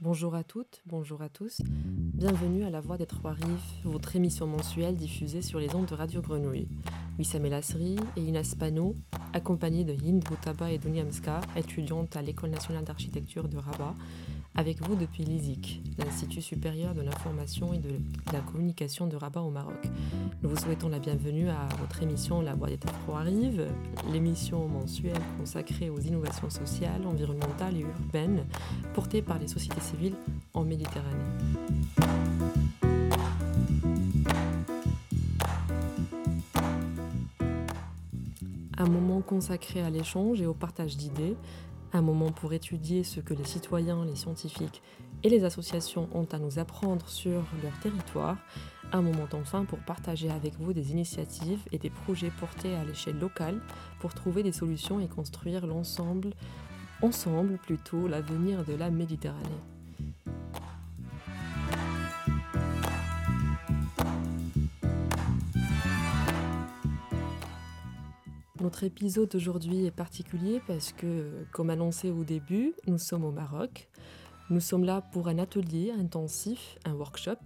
Bonjour 0.00 0.36
à 0.36 0.44
toutes, 0.44 0.80
bonjour 0.86 1.22
à 1.22 1.28
tous. 1.28 1.60
Bienvenue 1.64 2.62
à 2.62 2.70
La 2.70 2.78
Voix 2.78 2.96
des 2.96 3.06
Trois-Rives, 3.06 3.58
votre 3.82 4.14
émission 4.14 4.46
mensuelle 4.46 4.94
diffusée 4.94 5.42
sur 5.42 5.58
les 5.58 5.74
ondes 5.74 5.86
de 5.86 5.94
Radio 5.96 6.22
Grenouille. 6.22 6.68
Wissam 7.18 7.44
Elassri 7.44 7.96
et 8.16 8.20
Inès 8.20 8.54
Pano, 8.54 8.94
accompagnés 9.32 9.82
de 9.82 9.94
Hind 9.94 10.22
Boutaba 10.22 10.70
et 10.70 10.78
Dunyamska, 10.78 11.40
étudiantes 11.56 12.14
à 12.14 12.22
l'École 12.22 12.50
nationale 12.50 12.84
d'architecture 12.84 13.48
de 13.48 13.56
Rabat, 13.56 13.96
avec 14.58 14.82
vous 14.82 14.96
depuis 14.96 15.22
l'ISIC, 15.22 15.80
l'Institut 15.98 16.42
supérieur 16.42 16.92
de 16.92 17.00
l'information 17.00 17.72
et 17.74 17.78
de 17.78 17.92
la 18.32 18.40
communication 18.40 19.06
de 19.06 19.14
Rabat 19.14 19.40
au 19.40 19.50
Maroc. 19.50 19.88
Nous 20.42 20.48
vous 20.48 20.56
souhaitons 20.56 20.88
la 20.88 20.98
bienvenue 20.98 21.48
à 21.48 21.68
votre 21.80 22.02
émission 22.02 22.42
La 22.42 22.56
Voix 22.56 22.66
des 22.66 22.76
Trois-Rives, 22.76 23.68
l'émission 24.12 24.66
mensuelle 24.66 25.22
consacrée 25.38 25.90
aux 25.90 26.00
innovations 26.00 26.50
sociales, 26.50 27.06
environnementales 27.06 27.76
et 27.76 27.82
urbaines 27.82 28.46
portées 28.94 29.22
par 29.22 29.38
les 29.38 29.46
sociétés 29.46 29.80
civiles 29.80 30.16
en 30.54 30.64
Méditerranée. 30.64 31.06
Un 38.76 38.88
moment 38.88 39.20
consacré 39.20 39.82
à 39.82 39.90
l'échange 39.90 40.40
et 40.40 40.46
au 40.46 40.54
partage 40.54 40.96
d'idées, 40.96 41.36
un 41.92 42.02
moment 42.02 42.32
pour 42.32 42.52
étudier 42.52 43.04
ce 43.04 43.20
que 43.20 43.34
les 43.34 43.44
citoyens, 43.44 44.04
les 44.04 44.16
scientifiques 44.16 44.82
et 45.22 45.28
les 45.28 45.44
associations 45.44 46.08
ont 46.12 46.26
à 46.32 46.38
nous 46.38 46.58
apprendre 46.58 47.08
sur 47.08 47.42
leur 47.62 47.78
territoire, 47.80 48.36
un 48.92 49.02
moment 49.02 49.28
enfin 49.32 49.64
pour 49.64 49.78
partager 49.80 50.30
avec 50.30 50.54
vous 50.58 50.72
des 50.72 50.92
initiatives 50.92 51.60
et 51.72 51.78
des 51.78 51.90
projets 51.90 52.30
portés 52.30 52.74
à 52.74 52.84
l'échelle 52.84 53.18
locale 53.18 53.60
pour 54.00 54.14
trouver 54.14 54.42
des 54.42 54.52
solutions 54.52 55.00
et 55.00 55.08
construire 55.08 55.66
l'ensemble, 55.66 56.30
ensemble 57.02 57.58
plutôt, 57.58 58.08
l'avenir 58.08 58.64
de 58.64 58.74
la 58.74 58.90
Méditerranée. 58.90 59.77
Notre 68.68 68.84
épisode 68.84 69.30
d'aujourd'hui 69.30 69.86
est 69.86 69.90
particulier 69.90 70.60
parce 70.66 70.92
que, 70.92 71.46
comme 71.52 71.70
annoncé 71.70 72.10
au 72.10 72.22
début, 72.22 72.74
nous 72.86 72.98
sommes 72.98 73.24
au 73.24 73.30
Maroc. 73.30 73.88
Nous 74.50 74.60
sommes 74.60 74.84
là 74.84 75.00
pour 75.00 75.28
un 75.28 75.38
atelier 75.38 75.90
intensif, 75.98 76.76
un 76.84 76.92
workshop, 76.92 77.38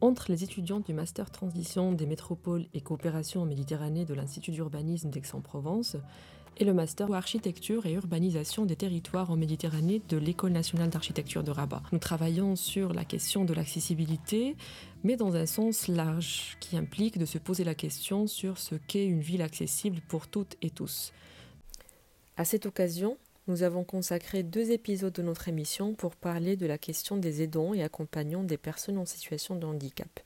entre 0.00 0.32
les 0.32 0.42
étudiants 0.42 0.80
du 0.80 0.92
Master 0.92 1.30
Transition 1.30 1.92
des 1.92 2.06
métropoles 2.06 2.66
et 2.74 2.80
coopération 2.80 3.42
en 3.42 3.46
Méditerranée 3.46 4.04
de 4.04 4.14
l'Institut 4.14 4.50
d'urbanisme 4.50 5.10
d'Aix-en-Provence 5.10 5.96
et 6.58 6.64
le 6.64 6.74
master 6.74 7.12
architecture 7.12 7.86
et 7.86 7.92
urbanisation 7.92 8.66
des 8.66 8.76
territoires 8.76 9.30
en 9.30 9.36
Méditerranée 9.36 10.02
de 10.08 10.16
l'École 10.16 10.52
nationale 10.52 10.90
d'architecture 10.90 11.44
de 11.44 11.50
Rabat. 11.50 11.82
Nous 11.92 11.98
travaillons 11.98 12.56
sur 12.56 12.92
la 12.92 13.04
question 13.04 13.44
de 13.44 13.54
l'accessibilité, 13.54 14.56
mais 15.04 15.16
dans 15.16 15.36
un 15.36 15.46
sens 15.46 15.86
large, 15.86 16.56
qui 16.60 16.76
implique 16.76 17.18
de 17.18 17.26
se 17.26 17.38
poser 17.38 17.62
la 17.62 17.74
question 17.74 18.26
sur 18.26 18.58
ce 18.58 18.74
qu'est 18.74 19.06
une 19.06 19.20
ville 19.20 19.42
accessible 19.42 20.00
pour 20.08 20.26
toutes 20.26 20.56
et 20.60 20.70
tous. 20.70 21.12
À 22.36 22.44
cette 22.44 22.66
occasion, 22.66 23.16
nous 23.46 23.62
avons 23.62 23.84
consacré 23.84 24.42
deux 24.42 24.72
épisodes 24.72 25.12
de 25.12 25.22
notre 25.22 25.48
émission 25.48 25.94
pour 25.94 26.16
parler 26.16 26.56
de 26.56 26.66
la 26.66 26.76
question 26.76 27.16
des 27.16 27.42
aidants 27.42 27.72
et 27.72 27.82
accompagnants 27.82 28.42
des 28.42 28.58
personnes 28.58 28.98
en 28.98 29.06
situation 29.06 29.54
de 29.54 29.64
handicap. 29.64 30.20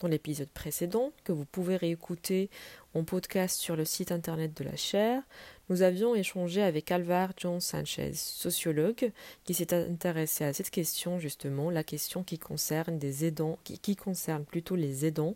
Dans 0.00 0.08
l'épisode 0.08 0.50
précédent, 0.50 1.10
que 1.24 1.32
vous 1.32 1.46
pouvez 1.46 1.76
réécouter 1.76 2.50
en 2.92 3.04
podcast 3.04 3.58
sur 3.58 3.76
le 3.76 3.86
site 3.86 4.12
internet 4.12 4.54
de 4.54 4.62
la 4.62 4.76
chaire, 4.76 5.22
nous 5.70 5.80
avions 5.80 6.14
échangé 6.14 6.62
avec 6.62 6.92
Alvar 6.92 7.30
John 7.38 7.60
Sanchez, 7.60 8.12
sociologue, 8.12 9.10
qui 9.44 9.54
s'est 9.54 9.72
intéressé 9.72 10.44
à 10.44 10.52
cette 10.52 10.68
question 10.68 11.18
justement, 11.18 11.70
la 11.70 11.82
question 11.82 12.22
qui 12.22 12.38
concerne 12.38 12.98
plutôt 14.44 14.76
les 14.76 15.06
aidants 15.06 15.34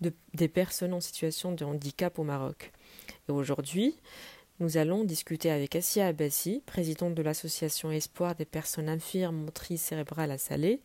des 0.00 0.48
personnes 0.48 0.92
en 0.92 1.00
situation 1.00 1.52
de 1.52 1.64
handicap 1.64 2.18
au 2.18 2.22
Maroc. 2.22 2.72
Et 3.28 3.32
aujourd'hui, 3.32 3.96
nous 4.60 4.76
allons 4.76 5.04
discuter 5.04 5.50
avec 5.50 5.74
Assia 5.74 6.06
Abassi, 6.06 6.62
présidente 6.66 7.14
de 7.14 7.22
l'association 7.22 7.90
Espoir 7.90 8.34
des 8.34 8.44
personnes 8.44 8.88
infirmes 8.88 9.36
motrices 9.36 9.82
cérébrales 9.82 10.30
à 10.30 10.38
Salé, 10.38 10.80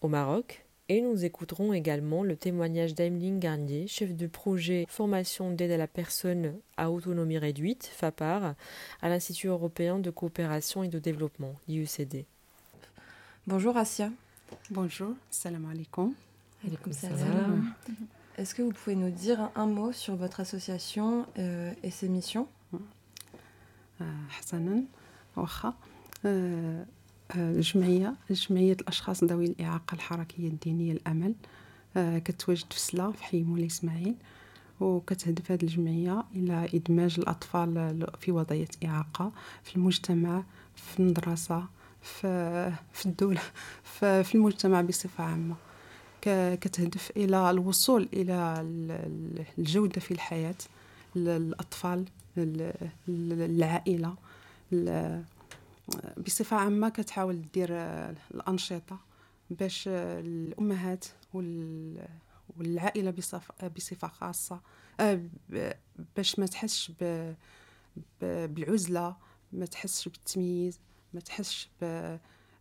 au 0.00 0.08
Maroc, 0.08 0.63
et 0.90 1.00
nous 1.00 1.24
écouterons 1.24 1.72
également 1.72 2.22
le 2.22 2.36
témoignage 2.36 2.94
d'Aimling 2.94 3.38
Garnier, 3.38 3.86
chef 3.86 4.12
du 4.14 4.28
projet 4.28 4.84
Formation 4.86 5.50
d'aide 5.50 5.70
à 5.70 5.78
la 5.78 5.86
personne 5.86 6.58
à 6.76 6.90
autonomie 6.90 7.38
réduite, 7.38 7.86
FAPAR, 7.86 8.54
à 9.00 9.08
l'Institut 9.08 9.46
européen 9.46 9.98
de 9.98 10.10
coopération 10.10 10.82
et 10.82 10.88
de 10.88 10.98
développement, 10.98 11.54
l'IUCD. 11.68 12.26
Bonjour 13.46 13.78
Asia. 13.78 14.10
Bonjour, 14.70 15.14
salam 15.30 15.64
alaikum. 15.70 16.12
Alaikum 16.66 16.92
Est-ce 18.36 18.54
que 18.54 18.60
vous 18.60 18.72
pouvez 18.72 18.96
nous 18.96 19.10
dire 19.10 19.50
un 19.56 19.66
mot 19.66 19.90
sur 19.90 20.16
votre 20.16 20.40
association 20.40 21.24
euh, 21.38 21.72
et 21.82 21.90
ses 21.90 22.10
missions? 22.10 22.46
Euh, 24.02 24.04
Hassanan, 24.38 24.84
الجمعية 27.36 28.14
جمعية 28.30 28.72
الأشخاص 28.72 29.24
ذوي 29.24 29.44
الإعاقة 29.44 29.94
الحركية 29.94 30.48
الدينية 30.48 30.92
الأمل. 30.92 31.34
كتواجد 31.96 32.72
في 32.72 32.80
سلا 32.80 33.12
في 33.12 33.24
حي 33.24 33.42
مولاي 33.42 33.66
إسماعيل 33.66 34.14
وكتهدف 34.80 35.50
هذه 35.52 35.62
الجمعية 35.62 36.24
إلى 36.34 36.68
إدماج 36.74 37.14
الأطفال 37.18 38.06
في 38.20 38.32
وضعية 38.32 38.68
إعاقة 38.84 39.32
في 39.62 39.76
المجتمع 39.76 40.42
في 40.76 41.00
المدرسة 41.00 41.64
في, 42.02 42.72
في 42.92 43.06
الدولة 43.06 43.40
في 44.00 44.34
المجتمع 44.34 44.80
بصفة 44.80 45.24
عامة. 45.24 45.54
كتهدف 46.60 47.12
إلى 47.16 47.50
الوصول 47.50 48.08
إلى 48.12 48.54
الجودة 49.58 50.00
في 50.00 50.10
الحياة 50.10 50.54
للأطفال 51.16 52.04
العائلة 53.08 54.14
بصفة 56.26 56.56
عامة 56.56 56.88
كتحاول 56.88 57.42
دير 57.54 57.68
آه، 57.70 58.14
الأنشطة 58.34 58.98
باش 59.50 59.88
آه، 59.88 60.20
الأمهات 60.20 61.04
والعائلة 62.56 63.10
بصفة 63.76 64.08
خاصة 64.08 64.60
آه، 65.00 65.20
باش 66.16 66.38
ما 66.38 66.46
تحسش 66.46 66.92
بالعزلة 68.20 69.16
ما 69.52 69.66
تحسش 69.66 70.08
بالتمييز 70.08 70.80
ما 71.14 71.20
تحسش 71.20 71.70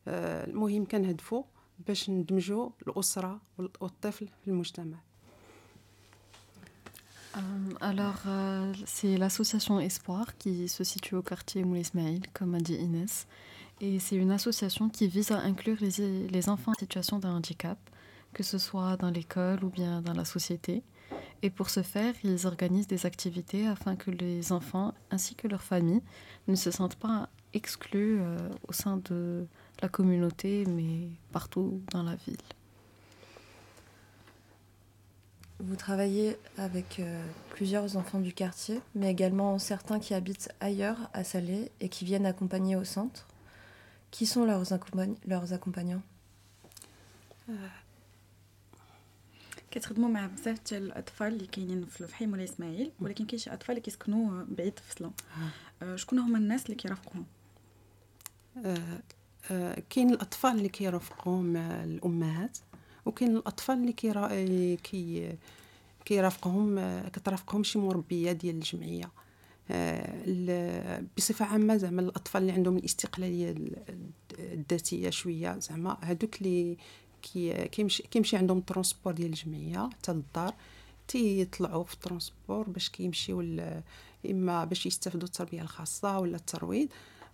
المهم 0.07 0.85
كنهدفوا 0.85 1.43
باش 1.87 2.09
ندمجوا 2.09 2.69
الأسرة 2.87 3.41
والطفل 3.57 4.27
في 4.27 4.47
المجتمع. 4.47 4.97
Euh, 7.35 7.39
alors, 7.81 8.21
euh, 8.27 8.73
c'est 8.85 9.17
l'association 9.17 9.79
Espoir 9.79 10.37
qui 10.37 10.67
se 10.67 10.83
situe 10.83 11.15
au 11.15 11.21
quartier 11.21 11.63
Moulay 11.63 11.83
comme 12.33 12.55
a 12.55 12.59
dit 12.59 12.75
Inès. 12.75 13.27
Et 13.81 13.99
c'est 13.99 14.15
une 14.15 14.31
association 14.31 14.89
qui 14.89 15.07
vise 15.07 15.31
à 15.31 15.39
inclure 15.39 15.77
les, 15.81 16.27
les 16.27 16.49
enfants 16.49 16.71
en 16.71 16.79
situation 16.79 17.19
de 17.19 17.27
handicap, 17.27 17.77
que 18.33 18.43
ce 18.43 18.57
soit 18.57 18.97
dans 18.97 19.09
l'école 19.09 19.63
ou 19.63 19.69
bien 19.69 20.01
dans 20.01 20.13
la 20.13 20.25
société. 20.25 20.83
Et 21.41 21.49
pour 21.49 21.69
ce 21.69 21.83
faire, 21.83 22.13
ils 22.23 22.47
organisent 22.47 22.87
des 22.87 23.05
activités 23.05 23.67
afin 23.67 23.95
que 23.95 24.11
les 24.11 24.51
enfants 24.51 24.93
ainsi 25.11 25.35
que 25.35 25.47
leurs 25.47 25.63
familles 25.63 26.01
ne 26.47 26.55
se 26.55 26.71
sentent 26.71 26.95
pas 26.95 27.29
exclus 27.53 28.19
euh, 28.21 28.37
au 28.67 28.73
sein 28.73 28.97
de 28.97 29.45
la 29.81 29.89
communauté, 29.89 30.65
mais 30.67 31.09
partout 31.31 31.81
dans 31.91 32.03
la 32.03 32.15
ville. 32.15 32.37
Vous 35.62 35.74
travaillez 35.74 36.36
avec 36.56 37.00
euh, 37.00 37.24
plusieurs 37.50 37.96
enfants 37.96 38.20
du 38.20 38.32
quartier, 38.32 38.80
mais 38.94 39.10
également 39.10 39.58
certains 39.58 39.98
qui 39.98 40.14
habitent 40.14 40.50
ailleurs 40.60 41.10
à 41.12 41.24
Salé 41.24 41.72
et 41.80 41.88
qui 41.88 42.04
viennent 42.04 42.26
accompagner 42.26 42.76
au 42.76 42.84
centre. 42.84 43.26
Qui 44.10 44.24
sont 44.24 44.44
leurs, 44.46 44.72
accompagn 44.72 45.14
leurs 45.26 45.52
accompagnants 45.52 46.02
كتخدموا 49.70 50.08
مع 50.08 50.26
بزاف 50.26 50.58
ديال 50.70 50.82
الاطفال 50.82 51.26
اللي 51.26 51.46
كاينين 51.46 51.86
في 51.86 52.00
الحي 52.00 52.26
مولاي 52.26 52.44
اسماعيل 52.44 52.90
ولكن 53.00 53.26
كاين 53.26 53.38
شي 53.38 53.52
اطفال 53.52 53.70
اللي 53.70 53.80
كيسكنوا 53.80 54.44
بعيد 54.48 54.78
في 54.78 54.94
فصله 54.94 55.12
شكون 55.96 56.18
هما 56.18 56.38
الناس 56.38 56.64
اللي 56.64 56.74
كيرافقوهم 56.74 57.26
كاين 59.90 60.10
الاطفال 60.10 60.50
اللي 60.50 60.68
كيرافقوهم 60.68 61.56
الامهات 61.56 62.58
وكاين 63.05 63.37
الأطفال 63.37 63.75
اللي 63.77 63.93
كيرا 63.93 64.27
كي 64.75 65.35
كيرافقهم 66.05 66.79
كترافقهم 67.09 67.63
شي 67.63 67.79
مربية 67.79 68.31
ديال 68.31 68.55
الجمعية. 68.55 69.11
بصفة 71.17 71.45
عامة 71.45 71.77
زعما 71.77 72.01
الأطفال 72.01 72.41
اللي 72.41 72.51
عندهم 72.53 72.77
الاستقلالية 72.77 73.55
الذاتية 74.39 75.09
شوية 75.09 75.59
زعما 75.59 75.97
هادوك 76.01 76.41
اللي 76.41 76.77
كي 77.21 77.67
كيمشي 77.67 78.03
كيمشي 78.03 78.37
عندهم 78.37 78.59
ترونسبور 78.59 79.13
ديال 79.13 79.29
الجمعية 79.29 79.89
حتى 79.89 80.13
للدار 80.13 80.53
تيطلعوا 81.07 81.83
في 81.83 81.93
الترونسبور 81.93 82.69
باش 82.69 82.89
كيمشيو 82.89 83.41
إما 84.29 84.65
باش 84.65 84.85
يستافدوا 84.85 85.27
التربية 85.27 85.61
الخاصة 85.61 86.19
ولا 86.19 86.35
الترويض. 86.35 86.87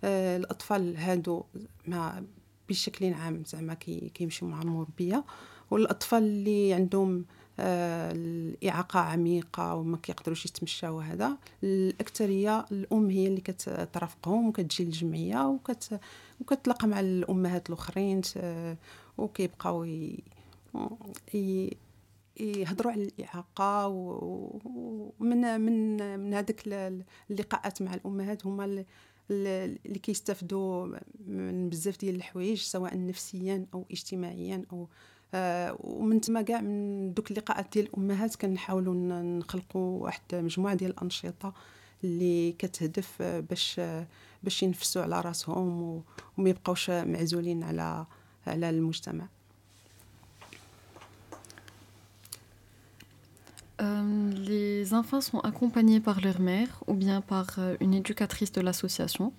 الأطفال 0.04 0.96
هادو 0.96 1.44
ما 1.86 2.24
بشكل 2.68 3.12
عام 3.12 3.42
زعما 3.46 3.74
كيمشيو 4.14 4.48
مع 4.48 4.62
المربيه 4.62 5.24
والأطفال 5.70 6.22
اللي 6.22 6.74
عندهم 6.74 7.24
آه، 7.60 8.12
الإعاقة 8.12 9.00
عميقة 9.00 9.74
وما 9.74 9.96
كيقدروش 9.96 10.46
يتمشاو 10.46 11.00
هذا 11.00 11.36
الأكثرية 11.64 12.66
الأم 12.72 13.10
هي 13.10 13.26
اللي 13.26 13.40
كترافقهم 13.40 14.48
وكتجي 14.48 14.84
للجمعية 14.84 15.46
وكت 15.48 16.00
وكتلاقى 16.40 16.88
مع 16.88 17.00
الأمهات 17.00 17.68
الأخرين 17.68 18.20
وكيبقاو. 19.18 19.86
يهضروا 22.40 22.92
على 22.92 23.04
الإعاقة 23.04 23.86
ومن 23.86 25.60
من 25.60 25.96
من 26.20 26.34
هذيك 26.34 26.62
اللقاءات 27.30 27.82
مع 27.82 27.94
الأمهات 27.94 28.46
هما 28.46 28.84
اللي 29.30 29.98
كيستافدوا 30.02 30.96
من 31.26 31.68
بزاف 31.68 31.98
ديال 31.98 32.14
الحوايج 32.14 32.58
سواء 32.58 33.06
نفسيا 33.06 33.66
أو 33.74 33.84
اجتماعيا 33.90 34.64
أو 34.72 34.88
ومن 35.34 36.20
تما 36.20 36.42
كاع 36.42 36.60
من 36.60 37.14
دوك 37.14 37.30
اللقاءات 37.30 37.66
ديال 37.72 37.86
الأمهات 37.86 38.36
كنحاولوا 38.36 38.94
نخلقوا 39.22 40.02
واحد 40.02 40.22
مجموعة 40.32 40.74
ديال 40.74 40.90
الأنشطة 40.90 41.52
اللي 42.04 42.52
كتهدف 42.52 43.22
باش 43.22 43.80
باش 44.42 44.62
ينفسوا 44.62 45.02
على 45.02 45.20
راسهم 45.20 46.02
وما 46.38 46.50
يبقاوش 46.50 46.90
معزولين 46.90 47.62
على 47.62 48.06
على 48.46 48.70
المجتمع 48.70 49.26
Euh, 53.80 54.30
les 54.34 54.92
enfants 54.92 55.22
sont 55.22 55.40
accompagnés 55.40 56.00
par 56.00 56.20
leur 56.20 56.40
mère 56.40 56.84
ou 56.86 56.94
bien 56.94 57.22
par 57.22 57.46
euh, 57.58 57.76
une 57.80 57.94
éducatrice 57.94 58.52
de 58.52 58.60
l'association. 58.60 59.32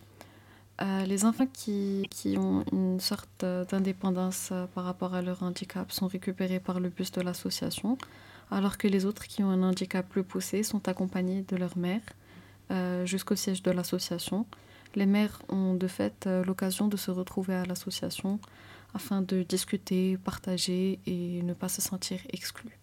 Euh, 0.82 1.06
les 1.06 1.26
enfants 1.26 1.46
qui, 1.46 2.08
qui, 2.10 2.38
ont 2.38 2.64
une 2.72 3.00
sorte 3.00 3.46
d'indépendance 3.70 4.52
par 4.74 4.84
rapport 4.84 5.14
à 5.14 5.22
leur 5.22 5.44
handicap 5.44 5.92
sont 5.92 6.08
récupérés 6.08 6.60
par 6.60 6.80
le 6.80 6.90
bus 6.90 7.12
de 7.12 7.22
l'association, 7.22 7.98
alors 8.50 8.78
que 8.78 8.88
les 8.88 9.06
autres 9.06 9.28
qui 9.28 9.44
ont 9.44 9.50
un 9.50 9.62
handicap 9.62 10.08
plus 10.08 10.24
poussé 10.24 10.64
sont 10.64 10.88
accompagnés 10.88 11.44
de 11.48 11.56
leur 11.56 11.78
mère 11.78 12.02
jusqu'au 13.06 13.36
siège 13.36 13.62
de 13.62 13.70
l'association. 13.70 14.46
Les 14.96 15.06
mères 15.06 15.42
ont 15.50 15.74
de 15.76 15.88
fait 15.88 16.28
l'occasion 16.46 16.88
de 16.88 16.98
se 16.98 17.12
retrouver 17.12 17.54
à 17.54 17.66
l'association 17.66 18.40
afin 18.94 19.22
de 19.22 19.44
discuter, 19.44 20.18
partager 20.18 21.00
et 21.06 21.42
ne 21.44 21.54
pas 21.54 21.70
se 21.70 21.82
sentir 21.82 22.20
exclus. 22.30 22.78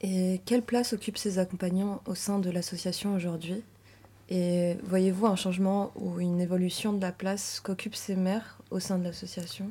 Et 0.00 0.40
quelle 0.46 0.62
place 0.62 0.92
occupent 0.92 1.18
ces 1.18 1.38
accompagnants 1.38 2.00
au 2.06 2.14
sein 2.14 2.38
de 2.38 2.50
l'association 2.50 3.14
aujourd'hui? 3.14 3.62
Et 4.30 4.76
voyez-vous 4.84 5.26
un 5.26 5.36
changement 5.36 5.90
ou 5.96 6.20
une 6.20 6.40
évolution 6.40 6.92
de 6.92 7.00
la 7.00 7.12
place 7.12 7.60
qu'occupent 7.64 7.96
ces 7.96 8.16
mères 8.16 8.58
au 8.70 8.78
sein 8.80 8.98
de 8.98 9.04
l'association? 9.04 9.70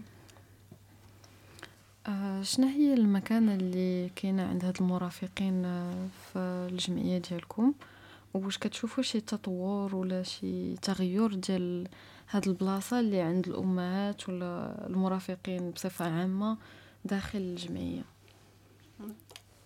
شنو 2.42 2.68
هي 2.68 2.94
المكانة 2.94 3.56
اللي 3.56 4.10
كاينة 4.16 4.44
عند 4.44 4.66
هاد 4.66 4.78
المرافقين 4.82 5.64
في 6.34 6.40
الجمعية 6.72 7.18
ديالكم؟ 7.18 7.74
واش 8.34 8.58
كتشوفوا 8.58 9.04
شي 9.04 9.22
تطور 9.22 9.96
ولا 9.96 10.24
شي 10.24 10.76
تغير 10.76 11.34
ديال 11.36 11.88
هاد 12.30 12.48
البلاصة 12.48 13.00
اللي 13.00 13.22
عند 13.22 13.48
الأمهات 13.48 14.30
ولا 14.30 14.76
المرافقين 14.88 15.72
بصفة 15.72 16.06
عامة 16.06 16.58
داخل 17.06 17.40
الجمعية؟ 17.40 18.04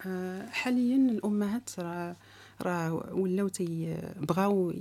آه، 0.06 0.48
حاليا 0.50 0.96
الأمهات 0.96 1.70
راه 1.80 2.16
راه 2.62 2.94
ولاو 3.14 3.48
تيبغاو 3.48 4.74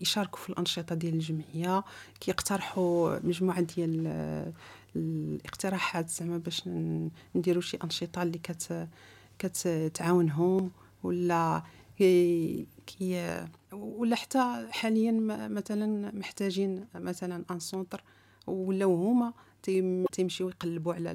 يشاركوا 0.00 0.38
في 0.38 0.50
الأنشطة 0.50 0.94
ديال 0.94 1.14
الجمعية 1.14 1.84
كيقترحوا 2.20 3.18
مجموعة 3.26 3.60
ديال 3.60 4.06
الاقتراحات 4.96 6.10
زعما 6.10 6.38
باش 6.38 6.68
نديروا 7.34 7.62
شي 7.62 7.78
أنشطة 7.84 8.22
اللي 8.22 8.38
كت 8.38 8.88
كتعاونهم 9.38 10.70
ولا 11.02 11.62
كي 11.98 12.66
ولا 13.72 14.16
حتى 14.16 14.66
حاليا 14.70 15.12
مثلا 15.48 16.14
محتاجين 16.14 16.86
مثلا 16.94 17.44
ان 17.50 17.60
سونتر 17.60 18.02
ولاو 18.46 18.94
هما 18.94 19.32
تيمشيو 20.12 20.48
يقلبوا 20.48 20.94
على 20.94 21.10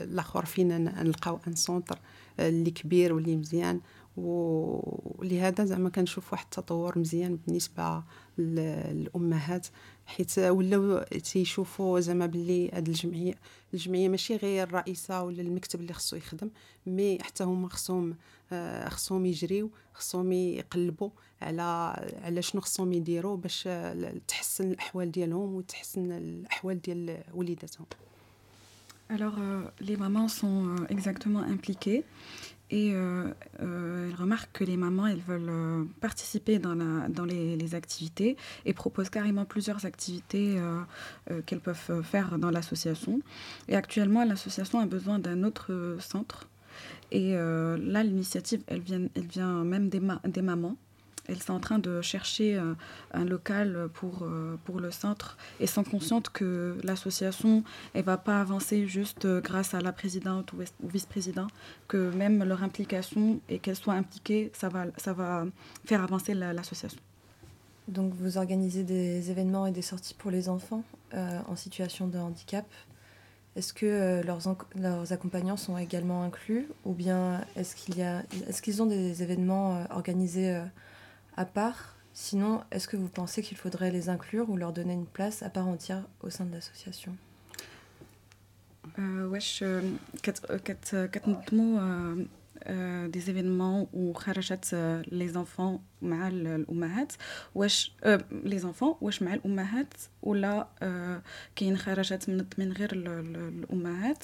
الأخر 0.00 0.44
فين 0.44 0.84
نلقاو 0.84 1.38
ان 1.46 1.54
سونتر 1.54 1.98
اللي 2.40 2.70
كبير 2.70 3.12
واللي 3.12 3.36
مزيان 3.36 3.80
ولهذا 4.16 5.64
زعما 5.64 5.88
كنشوف 5.88 6.32
واحد 6.32 6.44
التطور 6.44 6.98
مزيان 6.98 7.36
بالنسبة 7.36 8.02
للأمهات 8.38 9.66
حيت 10.06 10.38
ولاو 10.38 11.02
تيشوفوا 11.02 12.00
زعما 12.00 12.26
باللي 12.26 12.70
هاد 12.70 12.88
الجمعية 12.88 13.34
الجمعية 13.74 14.08
ماشي 14.08 14.36
غير 14.36 14.68
الرئيسة 14.68 15.22
ولا 15.22 15.42
المكتب 15.42 15.80
اللي 15.80 15.92
خصو 15.92 16.16
يخدم 16.16 16.50
مي 16.86 17.18
حتى 17.22 17.44
هما 17.44 17.68
خصهم 17.68 18.16
آه، 18.52 18.88
خصهم 18.88 19.26
يجريو 19.26 19.70
خصهم 19.94 20.32
يقلبوا 20.32 21.10
على 21.42 21.62
على 22.22 22.42
شنو 22.42 22.60
خصهم 22.60 22.92
يديروا 22.92 23.36
باش 23.36 23.68
تحسن 24.28 24.70
الأحوال 24.70 25.12
ديالهم 25.12 25.54
وتحسن 25.54 26.12
الأحوال 26.12 26.82
ديال 26.82 27.22
وليداتهم. 27.34 27.86
Alors, 29.08 29.34
euh, 29.38 29.64
les 29.80 29.98
mamans 29.98 30.28
sont 30.28 30.68
euh, 30.68 30.86
exactement 30.88 31.40
impliquées. 31.40 32.02
Et 32.72 32.94
euh, 32.94 33.28
euh, 33.62 34.08
elles 34.08 34.16
remarquent 34.16 34.50
que 34.52 34.64
les 34.64 34.78
mamans, 34.78 35.06
elles 35.06 35.20
veulent 35.20 35.50
euh, 35.50 35.84
participer 36.00 36.58
dans, 36.58 36.74
les, 37.26 37.74
activités 37.74 38.36
et 38.64 38.72
proposent 38.72 39.10
carrément 39.10 39.44
plusieurs 39.44 39.84
activités 39.86 40.58
qu'elles 41.46 41.60
peuvent 41.60 42.02
faire 42.02 42.38
dans 42.38 42.50
l'association. 42.50 43.20
Et 43.68 43.76
actuellement, 43.76 44.24
l'association 44.24 44.80
a 44.80 44.86
besoin 44.86 45.18
d'un 45.18 45.42
autre 45.42 45.96
centre. 46.00 46.48
Et 47.10 47.32
là, 47.32 48.02
l'initiative, 48.02 48.62
elle 48.66 48.80
vient, 48.80 49.08
elle 49.14 49.64
même 49.64 49.88
des 49.88 50.42
mamans 50.42 50.76
elles 51.28 51.42
sont 51.42 51.52
en 51.52 51.60
train 51.60 51.78
de 51.78 52.02
chercher 52.02 52.56
euh, 52.56 52.74
un 53.12 53.24
local 53.24 53.88
pour, 53.94 54.22
euh, 54.22 54.58
pour 54.64 54.80
le 54.80 54.90
centre 54.90 55.36
et 55.60 55.66
sont 55.66 55.84
conscientes 55.84 56.30
que 56.30 56.76
l'association 56.82 57.62
ne 57.94 58.02
va 58.02 58.16
pas 58.16 58.40
avancer 58.40 58.86
juste 58.88 59.24
euh, 59.24 59.40
grâce 59.40 59.74
à 59.74 59.80
la 59.80 59.92
présidente 59.92 60.52
ou, 60.52 60.58
vice-président, 60.82 61.46
que 61.86 62.10
même 62.10 62.42
leur 62.42 62.62
implication 62.62 63.40
et 63.48 63.58
qu'elles 63.58 63.76
soient 63.76 63.94
impliquées, 63.94 64.50
ça 64.54 64.68
va, 64.68 64.86
ça 64.96 65.12
va 65.12 65.46
faire 65.84 66.02
avancer 66.02 66.34
l'association. 66.34 67.00
Donc 67.88 68.14
vous 68.14 68.38
organisez 68.38 68.84
des 68.84 69.30
événements 69.30 69.66
et 69.66 69.72
des 69.72 69.82
sorties 69.82 70.14
pour 70.14 70.30
les 70.30 70.48
enfants 70.48 70.84
en 71.12 71.56
situation 71.56 72.06
de 72.06 72.16
handicap. 72.16 72.64
Est-ce 73.56 73.74
que 73.74 74.22
leurs, 74.24 74.40
leurs 74.76 75.12
accompagnants 75.12 75.56
sont 75.56 75.76
également 75.76 76.22
inclus 76.22 76.68
ou 76.84 76.92
bien 76.92 77.44
est-ce 77.56 77.74
qu'il 77.74 77.98
y 77.98 78.02
a, 78.02 78.22
est-ce 78.48 78.62
qu'ils 78.62 78.82
ont 78.82 78.86
des 78.86 79.22
événements 79.22 79.84
organisés 79.90 80.62
à 81.35 81.45
part 81.45 81.97
Sinon, 82.13 82.63
est-ce 82.71 82.87
que 82.87 82.97
vous 82.97 83.09
pensez 83.09 83.43
qu'il 83.43 83.57
faudrait 83.57 83.91
les 83.91 84.09
inclure 84.09 84.49
ou 84.49 84.57
leur 84.57 84.73
donner 84.73 84.93
une 84.93 85.05
place 85.05 85.43
à 85.43 85.51
part 85.51 85.67
entière 85.67 86.03
au 86.21 86.31
sein 86.31 86.45
de 86.45 86.51
l'association 86.51 87.15
واش 88.97 89.65
كتنظموا 91.11 91.79
des 93.15 93.29
événements 93.29 93.87
où 93.93 94.13
خرجت 94.13 94.75
les 95.11 95.37
enfants 95.37 95.79
مع 96.01 96.27
الامهات 96.27 97.13
واش 97.55 97.95
les 98.45 98.65
enfants 98.65 98.97
واش 99.01 99.21
مع 99.21 99.33
الامهات 99.33 99.93
ولا 100.21 100.67
كاين 101.55 101.77
خرجت 101.77 102.29
من 102.29 102.45
من 102.57 102.71
غير 102.71 102.89
الامهات 102.93 104.23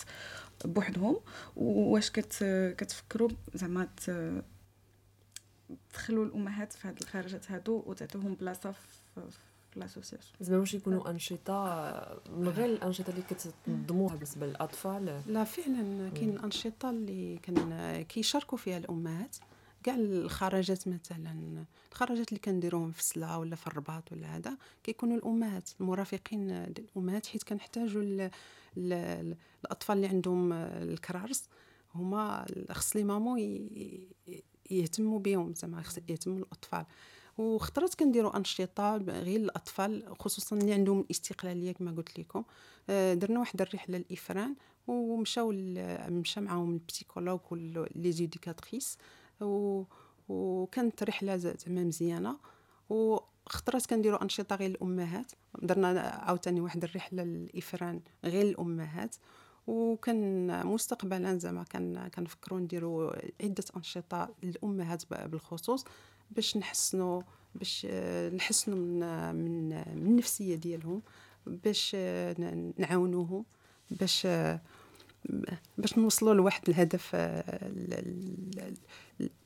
بوحدهم 0.65 1.17
واش 1.55 2.09
كتفكروا 2.09 3.29
زعما 3.53 3.87
تخلوا 5.92 6.24
الأمهات 6.24 6.72
في 6.72 6.88
هاد 6.88 6.98
الخارجات 7.00 7.50
هادو 7.50 7.82
وتعطيوهم 7.86 8.34
بلاصة 8.34 8.72
في 8.72 9.20
لاسوسياسيون 9.76 10.32
زعما 10.40 10.60
واش 10.60 10.74
يكونوا 10.74 11.10
أنشطة 11.10 12.20
من 12.30 12.48
غير 12.48 12.66
الأنشطة 12.66 13.10
اللي 13.10 13.22
كتنظموها 13.22 14.14
بالنسبة 14.14 14.46
للأطفال؟ 14.46 15.22
لا 15.26 15.44
فعلا 15.44 16.10
كاين 16.10 16.30
الانشطه 16.30 16.90
اللي 16.90 17.38
كان 17.38 18.02
كيشاركوا 18.02 18.58
فيها 18.58 18.78
الأمهات. 18.78 19.36
كاع 19.82 19.94
الخرجات 19.94 20.88
مثلا 20.88 21.64
الخرجات 21.92 22.28
اللي 22.28 22.40
كنديروهم 22.40 22.92
في 22.92 23.00
السلا 23.00 23.36
ولا 23.36 23.56
في 23.56 23.66
الرباط 23.66 24.12
ولا 24.12 24.36
هذا 24.36 24.56
كيكونوا 24.82 25.16
الأمهات 25.16 25.70
المرافقين 25.80 26.46
ديال 26.48 26.88
الأمهات 26.96 27.26
حيت 27.26 27.42
كنحتاجوا 27.42 28.30
الأطفال 28.76 29.96
اللي 29.96 30.06
عندهم 30.06 30.52
الكرارس 30.52 31.48
هما 31.94 32.46
خص 32.70 32.96
لي 32.96 33.04
مامو 33.04 33.36
يهتموا 34.70 35.18
بهم 35.18 35.54
زعما 35.54 35.82
يهتموا 36.08 36.38
الاطفال 36.38 36.84
وخطرات 37.38 37.94
كنديروا 37.94 38.36
أنشطة 38.36 38.96
غير 38.96 39.40
الاطفال 39.40 40.16
خصوصا 40.18 40.56
اللي 40.56 40.72
عندهم 40.72 41.00
الاستقلاليه 41.00 41.72
كما 41.72 41.90
قلت 41.90 42.18
لكم. 42.18 42.44
آه، 42.90 43.14
درنا 43.14 43.38
واحد 43.40 43.60
الرحلة 43.60 44.04
لافران 44.10 44.54
ومشاو 44.86 45.52
مشى 46.08 46.40
معاهم 46.40 46.74
البسيكولوج 46.74 47.40
ولي 47.50 48.12
زيديكاتريس. 48.12 48.98
وكانت 50.28 51.02
رحلة 51.02 51.36
زعما 51.36 51.84
مزيانة. 51.84 52.38
خطرات 53.46 53.86
كنديروا 53.86 54.22
أنشطة 54.22 54.56
غير 54.56 54.70
الأمهات. 54.70 55.32
درنا 55.62 56.00
عاوتاني 56.00 56.60
واحد 56.60 56.84
الرحلة 56.84 57.22
للإفران 57.22 58.00
غير 58.24 58.46
الأمهات. 58.46 59.16
وكان 59.68 60.66
مستقبلا 60.66 61.38
زعما 61.38 61.62
كان 61.62 62.08
كنفكروا 62.14 62.60
نديروا 62.60 63.12
عدة 63.42 63.64
أنشطة 63.76 64.28
للأمهات 64.42 65.02
بالخصوص 65.10 65.84
باش 66.30 66.56
نحسنوا 66.56 67.22
باش 67.54 67.86
نحسنوا 68.34 68.78
من 68.78 69.34
من, 69.34 69.72
النفسية 69.72 70.54
ديالهم 70.54 71.02
باش 71.46 71.96
نعاونوهم 72.78 73.44
باش 73.90 74.26
باش 75.78 75.98
نوصلوا 75.98 76.34
لواحد 76.34 76.68
الهدف 76.68 77.10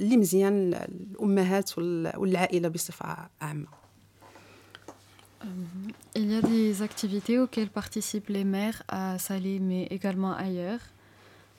اللي 0.01 0.17
مزيان 0.17 0.75
الامهات 0.75 1.79
والعائلة 1.79 2.69
بصفة 2.69 3.29
عامة. 3.41 3.82
Il 6.15 6.31
y 6.31 6.37
a 6.37 6.43
des 6.43 6.83
activités 6.83 7.39
auxquelles 7.39 7.71
participent 7.71 8.29
les 8.29 8.45
mères 8.45 8.83
à 8.89 9.19
Salé, 9.19 9.59
mais 9.61 9.85
également 9.91 10.35
ailleurs. 10.35 10.81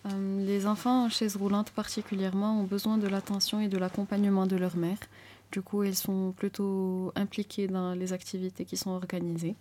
Euh, 0.05 0.45
les 0.45 0.67
enfants 0.67 1.05
en 1.05 1.09
chaise 1.09 1.35
roulante 1.37 1.71
particulièrement 1.71 2.59
ont 2.59 2.65
besoin 2.65 2.97
de 2.97 3.07
l'attention 3.07 3.61
et 3.61 3.67
de 3.67 3.77
l'accompagnement 3.77 4.45
de 4.45 4.57
leur 4.57 4.75
mère. 4.75 4.97
Du 5.51 5.61
coup, 5.61 5.83
elles 5.83 5.95
sont 5.95 6.33
plutôt 6.35 7.11
impliquées 7.15 7.67
dans 7.67 7.93
les 7.93 8.11
activités 8.11 8.65
qui 8.65 8.75
sont 8.75 8.91
organisées. 8.91 9.55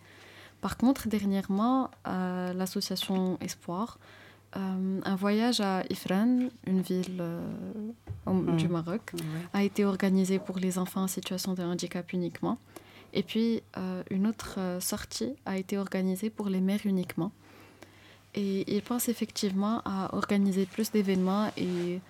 Par 0.60 0.76
contre, 0.76 1.08
dernièrement, 1.08 1.90
à 2.04 2.52
l'association 2.54 3.38
Espoir, 3.40 3.98
euh, 4.56 5.00
un 5.04 5.16
voyage 5.16 5.60
à 5.60 5.82
Ifran, 5.90 6.48
une 6.66 6.82
ville 6.82 7.18
euh, 7.20 7.40
mmh. 8.26 8.56
du 8.56 8.68
Maroc, 8.68 9.12
a 9.52 9.62
été 9.62 9.84
organisé 9.84 10.38
pour 10.38 10.58
les 10.58 10.78
enfants 10.78 11.02
en 11.02 11.08
situation 11.08 11.54
de 11.54 11.62
handicap 11.62 12.12
uniquement. 12.12 12.58
Et 13.12 13.23
puis, 13.23 13.62
euh, 13.76 14.02
une 14.11 14.26
autre 14.26 14.54
euh, 14.59 14.81
sortie 14.81 15.35
a 15.45 15.59
été 15.59 15.76
organisée 15.78 16.31
pour 16.31 16.49
les 16.49 16.61
mères 16.61 16.81
uniquement. 16.85 17.33
Et 18.35 18.75
ils 18.75 18.83
pensent 18.83 19.09
effectivement 19.09 19.83
à 19.85 20.14
organiser 20.14 20.64
plus 20.64 20.90
d'événements 20.90 21.50
et 21.59 22.00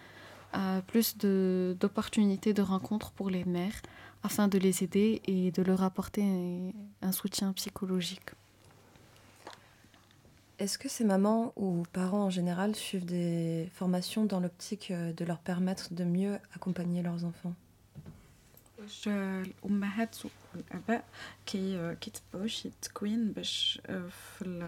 à 0.53 0.83
plus 0.87 1.17
d'opportunités 1.17 2.53
de, 2.53 2.63
rencontres 2.63 3.11
pour 3.11 3.31
les 3.31 3.45
mères 3.45 3.81
afin 4.23 4.47
de 4.47 4.59
les 4.59 4.85
aider 4.85 5.21
et 5.27 5.51
de 5.51 5.63
leur 5.63 5.83
apporter 5.83 6.23
un, 7.03 7.13
soutien 7.13 7.53
psychologique. 7.55 8.31
Est-ce 10.61 10.79
que 10.79 10.89
ces 10.89 11.03
mamans 11.03 11.53
ou 11.57 11.83
parents 11.93 12.25
en 12.25 12.31
général 12.31 12.77
suivent 12.77 13.07
des 13.07 13.69
formations 13.73 14.25
dans 14.25 14.39
l'optique 14.39 14.93
euh, 14.93 15.13
de 15.13 15.25
leur 15.25 15.39
permettre 15.39 15.93
de 15.93 16.05
mieux 16.05 16.39
accompagner 16.55 17.03
leurs 17.03 17.25
enfants? 17.25 17.55
واش 18.83 19.09
الأمهات 19.09 20.17
والآباء 20.55 21.05
كي 21.47 21.97
كيتبعوا 22.01 22.47
شي 22.47 22.71
تكوين 22.83 23.33
باش 23.33 23.81
في 24.11 24.63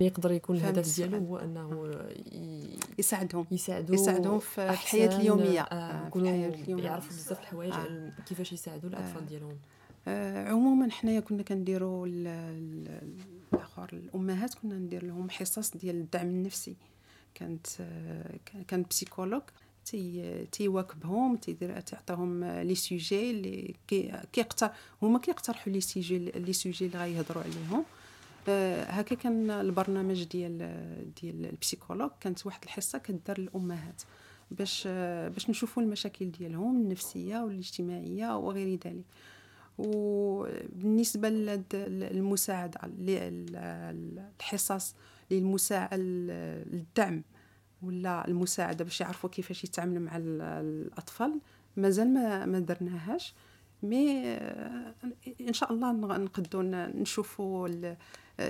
يقدر 0.00 0.32
يكون 0.32 0.56
الهدف 0.56 0.96
ديالو 0.96 1.18
هو 1.18 1.36
أنه 1.36 1.90
يساعدهم. 2.98 3.46
يساعدوا 3.50 3.94
يساعدهم 3.94 4.38
في 4.38 4.70
الحياة 4.70 5.20
اليومية 5.20 5.62
في 5.62 5.72
الحياة 6.16 6.48
اليومية. 6.48 6.84
يعرفوا 6.84 7.08
بزاف 7.08 7.40
الحوايج 7.40 7.72
آه. 7.72 8.12
كيفاش 8.26 8.52
يساعدوا 8.52 8.90
الأطفال 8.90 9.26
ديالهم. 9.26 9.56
آه 10.08 10.48
عموما 10.48 10.90
حنايا 10.90 11.20
كنا 11.20 11.42
كنديروا 11.42 12.06
الآخر 12.06 13.88
الأمهات 13.92 14.54
كنا 14.54 14.74
ندير 14.74 15.04
لهم 15.04 15.30
حصص 15.30 15.76
ديال 15.76 15.96
الدعم 15.96 16.26
النفسي. 16.26 16.76
كانت 17.34 17.66
كان 18.68 18.84
بسيكولوج. 18.90 19.42
تي 19.84 20.44
تيواكبهم 20.52 21.36
تيدير 21.36 21.80
تعطيهم 21.80 22.44
لي 22.44 22.74
سوجي 22.74 23.30
اللي 23.30 23.74
كيقتر 24.32 24.70
هما 25.02 25.18
كيقترحوا 25.18 25.72
لي 25.72 25.80
سوجي 25.80 26.18
لي 26.18 26.52
سوجي 26.52 26.86
اللي 26.86 26.98
غيهضروا 26.98 27.42
عليهم. 27.42 27.84
آه 28.48 28.84
هكا 28.84 29.14
كان 29.14 29.50
البرنامج 29.50 30.24
ديال 30.24 30.58
ديال 31.22 31.46
البسيكولوج 31.46 32.10
كانت 32.20 32.46
واحد 32.46 32.64
الحصة 32.64 32.98
كدار 32.98 33.40
للأمهات 33.40 34.02
باش 34.50 34.86
باش 35.32 35.50
نشوفوا 35.50 35.82
المشاكل 35.82 36.30
ديالهم 36.30 36.76
النفسية 36.76 37.38
والاجتماعية 37.38 38.36
وغير 38.36 38.78
ذلك. 38.86 39.04
وبالنسبه 39.78 41.28
للمساعده 41.88 42.80
الحصص 44.40 44.94
للمساعده 45.30 45.96
الدعم 45.96 47.22
ولا 47.82 48.28
المساعدة 48.28 48.84
باش 48.84 49.00
يعرفوا 49.00 49.30
كيفاش 49.30 49.64
يتعاملوا 49.64 50.02
مع 50.02 50.16
الأطفال. 50.16 51.40
مازال 51.76 52.14
ما 52.14 52.46
ما 52.46 52.58
درناهاش. 52.58 53.34
مي 53.82 54.26
آه، 54.26 54.94
إن 55.40 55.52
شاء 55.52 55.72
الله 55.72 55.92
نقدروا 55.92 56.62
نشوفوا 56.94 57.68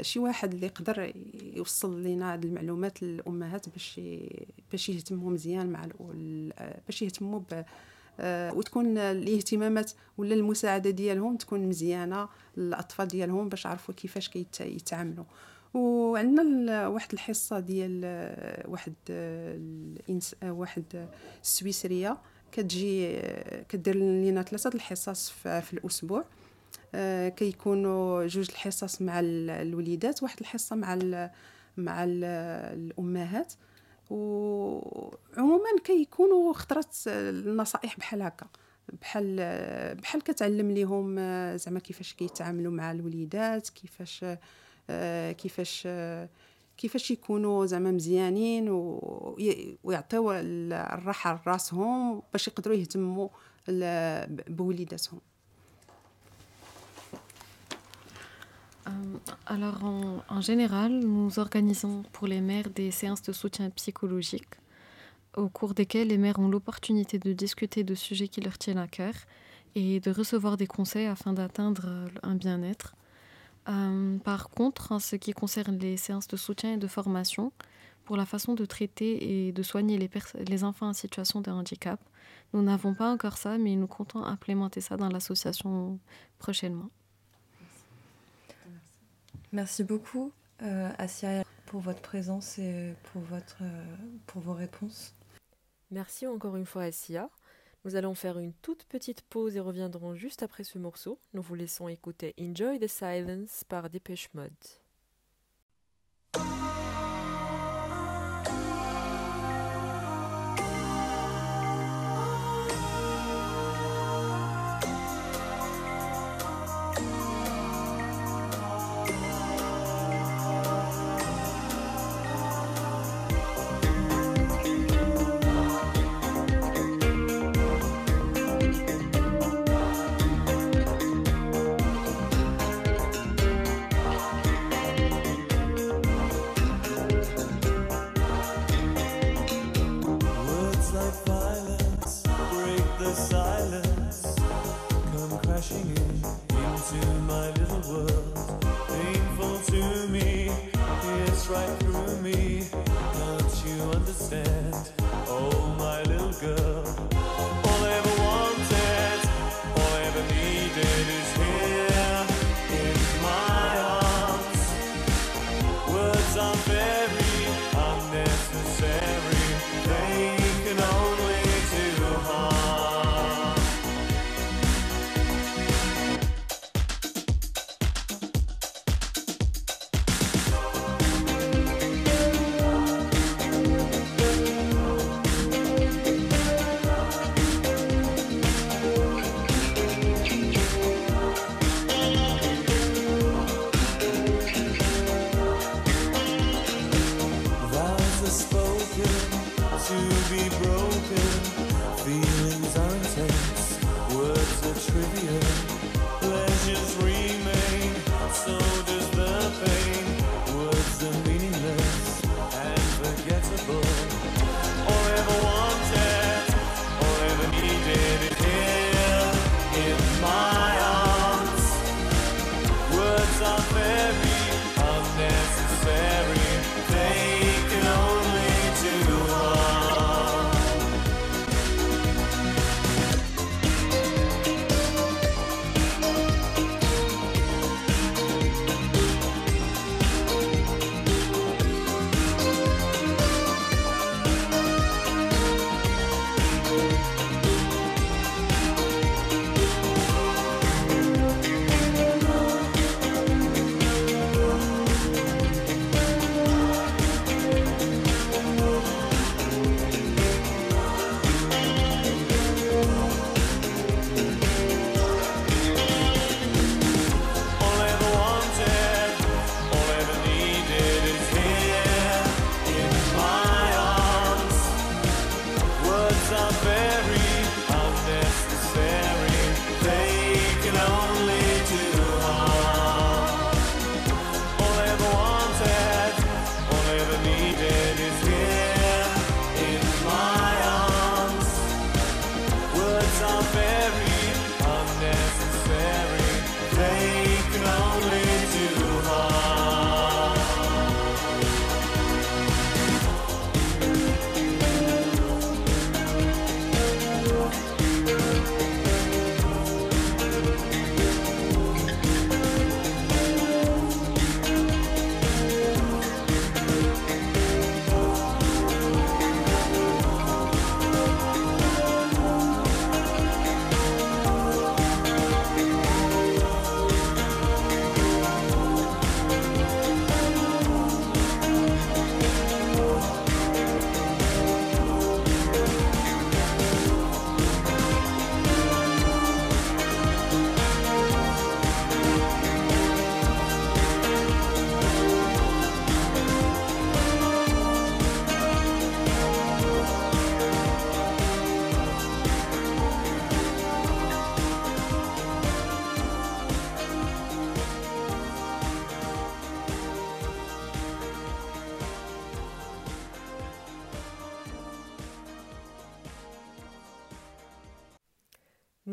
شي 0.01 0.19
واحد 0.19 0.55
اللي 0.55 0.67
يقدر 0.67 1.13
يوصل 1.57 2.03
لنا 2.03 2.35
هذه 2.35 2.45
المعلومات 2.45 3.03
للأمهات 3.03 3.69
باش 3.69 4.01
باش 4.71 4.89
يهتموا 4.89 5.31
مزيان 5.31 5.71
مع 5.71 5.87
باش 6.87 7.03
يهتموا 7.03 7.41
ب 7.41 7.65
آه، 8.21 8.55
وتكون 8.55 8.99
الاهتمامات 8.99 9.93
ولا 10.19 10.35
المساعدة 10.35 10.91
ديالهم 10.91 11.37
تكون 11.37 11.69
مزيانة 11.69 12.29
للاطفال 12.57 13.09
ديالهم 13.09 13.49
باش 13.49 13.65
يعرفوا 13.65 13.95
كيفاش 13.95 14.29
كيتعاملوا 14.29 15.25
وعندنا 15.75 16.89
واحد 16.89 17.13
الحصة 17.13 17.61
ديال 17.61 18.05
واحد 18.69 18.95
الانس 19.09 20.35
واحد 20.43 21.09
السويسرية. 21.43 22.19
كتجي 22.53 23.23
كدير 23.69 23.97
لينا 23.97 24.43
ثلاثة 24.43 24.71
الحصص 24.75 25.31
في 25.31 25.73
الأسبوع. 25.73 26.25
آه، 26.95 27.29
كيكونوا 27.29 28.27
جوج 28.27 28.51
الحصص 28.51 29.03
مع 29.03 29.21
الوليدات 29.21 30.23
واحد 30.23 30.41
الحصة 30.41 30.77
مع 30.77 30.99
مع 31.77 32.05
الأمهات. 32.05 33.53
وعموما 34.11 35.71
كيكونوا 35.85 36.53
خطرات 36.53 36.97
النصائح 37.07 37.99
بحال 37.99 38.23
هكا. 38.23 38.47
بحال 39.01 39.37
بحال 39.95 40.23
كتعلم 40.23 40.71
ليهم 40.71 41.17
آه، 41.19 41.57
زعما 41.57 41.81
كيفاش 41.81 42.15
كيتعاملوا 42.15 42.73
مع 42.73 42.93
الوليدات 42.93 43.69
كيفاش 43.69 44.25
كيفاش 45.32 45.88
كيفاش 46.78 47.12
يكونوا 47.12 47.66
زعما 47.66 47.92
مزيانين 47.92 48.70
ويعطيو 49.84 50.32
الراحه 50.32 51.42
لراسهم 51.46 52.22
باش 52.34 52.48
يقدروا 52.48 52.76
يهتموا 52.76 53.28
بوليداتهم 54.48 55.20
Euh, 58.88 58.92
alors, 59.48 59.84
en, 59.84 60.24
en, 60.30 60.42
général, 60.42 60.92
nous 61.00 61.40
organisons 61.40 62.04
pour 62.12 62.28
les 62.28 62.40
mères 62.40 62.70
des 62.70 62.92
séances 62.92 63.24
de 63.24 63.34
soutien 63.34 63.72
psychologique 63.72 64.54
au 65.36 65.50
cours 65.50 65.74
desquelles 65.74 66.08
les 66.08 66.18
mères 66.18 66.40
ont 66.40 66.48
l'opportunité 66.48 67.20
de 67.20 67.34
discuter 67.34 67.84
de 67.84 67.96
sujets 67.96 68.28
qui 68.28 68.42
leur 68.42 68.58
tiennent 68.58 68.78
à 68.78 68.88
cœur 68.88 69.14
et 69.76 70.00
de 70.00 70.12
recevoir 70.12 70.56
des 70.56 70.68
conseils 70.68 71.08
afin 71.08 71.34
d'atteindre 71.34 72.10
un 72.24 72.36
bien-être. 72.36 72.96
Euh, 73.69 74.19
par 74.19 74.49
contre, 74.51 74.93
en 74.93 74.99
ce 74.99 75.17
qui 75.17 75.33
concerne 75.33 75.79
les 75.79 75.97
séances 75.97 76.29
de 76.29 76.37
soutien 76.37 76.75
et 76.75 76.77
de 76.77 76.87
formation, 76.87 77.53
pour 78.05 78.17
la 78.17 78.27
façon 78.27 78.55
de 78.55 78.65
traiter 78.65 79.47
et 79.49 79.53
de 79.53 79.63
soigner 79.63 79.99
les, 79.99 80.11
les 80.49 80.65
enfants 80.65 80.89
en 80.89 80.93
situation 80.93 81.41
de 81.41 81.51
handicap, 81.51 82.01
nous 82.53 82.63
n'avons 82.63 82.95
pas 82.95 83.11
encore 83.11 83.37
ça, 83.37 83.59
mais 83.59 83.77
nous 83.77 83.87
comptons 83.87 84.25
implémenter 84.25 84.81
ça 84.81 84.97
dans 84.97 85.09
l'association 85.09 85.99
prochainement. 86.39 86.91
Merci 89.53 89.85
beaucoup, 89.85 90.33
euh, 90.63 90.91
Asia, 90.99 91.45
pour 91.67 91.81
votre 91.81 92.01
présence 92.01 92.59
et 92.59 92.95
pour, 93.13 93.23
votre, 93.23 93.59
euh, 93.63 93.97
pour 94.27 94.43
vos 94.43 94.55
réponses. 94.55 95.15
Merci 95.91 96.27
encore 96.27 96.57
une 96.57 96.67
fois, 96.67 96.85
Asia. 96.85 97.29
Nous 97.85 97.97
allons 97.97 98.15
faire 98.15 98.39
une 98.39 98.53
toute 98.53 98.85
petite 98.85 99.23
pause 99.23 99.57
et 99.57 99.61
reviendrons 99.61 100.15
juste 100.15 100.43
après 100.43 100.65
ce 100.65 100.79
morceau. 100.79 101.19
Nous 101.33 101.41
vous 101.41 101.55
laissons 101.55 101.89
écouter 101.89 102.35
Enjoy 102.39 102.79
the 102.79 102.87
Silence 102.87 103.65
par 103.65 103.89
Dépêche 103.89 104.29
Mode. 104.35 104.51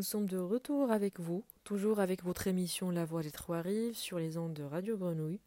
Sommes 0.07 0.25
de 0.25 0.37
retour 0.37 0.89
avec 0.89 1.19
vous, 1.19 1.43
toujours 1.65 1.99
avec 1.99 2.23
votre 2.23 2.47
émission 2.47 2.91
La 2.91 3.03
Voix 3.03 3.23
des 3.23 3.31
Trois 3.31 3.59
Rives 3.59 3.97
sur 3.97 4.19
les 4.19 4.37
ondes 4.37 4.53
de 4.53 4.63
Radio 4.63 4.95
Grenouille. 4.95 5.41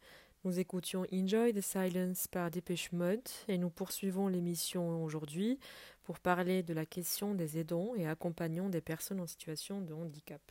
Nous 0.45 0.59
écoutions 0.59 1.03
Enjoy 1.11 1.51
the 1.51 1.61
Silence 1.61 2.27
par 2.27 2.51
Dépêche 2.51 2.91
Mode 2.91 3.27
et 3.47 3.57
nous 3.57 3.71
poursuivons 3.71 4.27
l'émission 4.27 5.03
aujourd'hui 5.03 5.57
pour 6.03 6.19
parler 6.19 6.61
de 6.61 6.75
la 6.75 6.85
question 6.85 7.33
des 7.33 7.57
aidants 7.57 7.95
et 7.97 8.07
accompagnants 8.07 8.69
des 8.69 8.81
personnes 8.81 9.19
en 9.19 9.25
situation 9.25 9.81
de 9.81 9.95
handicap. 9.95 10.41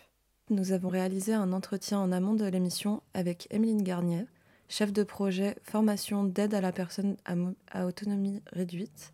Nous 0.48 0.72
avons 0.72 0.88
réalisé 0.88 1.32
un 1.32 1.52
entretien 1.52 2.00
en 2.00 2.10
amont 2.10 2.34
de 2.34 2.46
l'émission 2.46 3.04
avec 3.14 3.46
Emeline 3.50 3.84
Garnier, 3.84 4.26
chef 4.68 4.92
de 4.92 5.04
projet 5.04 5.54
formation 5.62 6.24
d'aide 6.24 6.54
à 6.54 6.60
la 6.60 6.72
personne 6.72 7.16
à, 7.70 7.86
autonomie 7.86 8.42
réduite, 8.50 9.12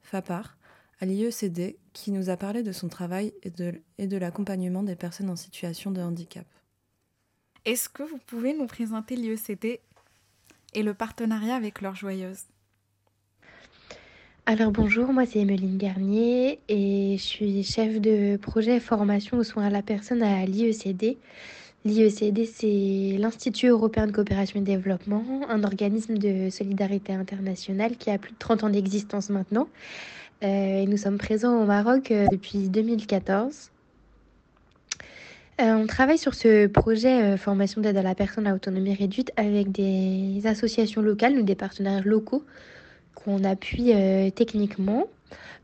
FAPAR, 0.00 0.56
à 1.02 1.04
l'IECD 1.04 1.74
qui 1.92 2.12
nous 2.12 2.30
a 2.30 2.36
parlé 2.36 2.62
de 2.62 2.70
son 2.70 2.88
travail 2.88 3.34
et 3.42 3.50
de, 3.50 3.74
et 3.98 4.06
de 4.06 4.16
l'accompagnement 4.16 4.84
des 4.84 4.94
personnes 4.94 5.30
en 5.30 5.36
situation 5.36 5.90
de 5.90 6.00
handicap. 6.00 6.46
Est-ce 7.64 7.88
que 7.88 8.04
vous 8.04 8.18
pouvez 8.24 8.54
nous 8.54 8.66
présenter 8.66 9.16
l'IECD 9.16 9.80
et 10.74 10.82
le 10.82 10.94
partenariat 10.94 11.56
avec 11.56 11.82
leurs 11.82 11.96
joyeuses 11.96 12.44
alors 14.44 14.72
bonjour, 14.72 15.12
moi 15.12 15.24
c'est 15.24 15.38
Emeline 15.38 15.78
Garnier 15.78 16.58
et 16.66 17.16
je 17.16 17.22
suis 17.22 17.62
chef 17.62 18.00
de 18.00 18.36
projet 18.36 18.80
formation 18.80 19.38
aux 19.38 19.44
soins 19.44 19.66
à 19.66 19.70
la 19.70 19.82
personne 19.82 20.20
à 20.20 20.44
l'IECD. 20.44 21.16
L'IECD 21.84 22.44
c'est 22.44 23.18
l'Institut 23.20 23.68
européen 23.68 24.08
de 24.08 24.10
coopération 24.10 24.58
et 24.58 24.64
développement, 24.64 25.24
un 25.48 25.62
organisme 25.62 26.18
de 26.18 26.50
solidarité 26.50 27.12
internationale 27.12 27.96
qui 27.96 28.10
a 28.10 28.18
plus 28.18 28.32
de 28.32 28.38
30 28.38 28.64
ans 28.64 28.70
d'existence 28.70 29.30
maintenant 29.30 29.68
euh, 30.42 30.84
nous 30.86 30.96
sommes 30.96 31.18
présents 31.18 31.62
au 31.62 31.66
Maroc 31.66 32.10
euh, 32.10 32.26
depuis 32.32 32.68
2014. 32.68 33.70
Euh, 35.60 35.74
on 35.74 35.86
travaille 35.86 36.18
sur 36.18 36.34
ce 36.34 36.66
projet 36.66 37.36
formation 37.36 37.80
d'aide 37.80 37.96
à 37.96 38.02
la 38.02 38.14
personne 38.14 38.46
à 38.46 38.54
autonomie 38.54 38.94
réduite 38.94 39.30
avec 39.36 39.70
des 39.70 40.40
associations 40.44 41.02
locales, 41.02 41.34
nous 41.34 41.42
des 41.42 41.54
partenaires 41.54 42.02
locaux 42.04 42.44
qu'on 43.14 43.44
appuie 43.44 43.92
techniquement. 44.34 45.06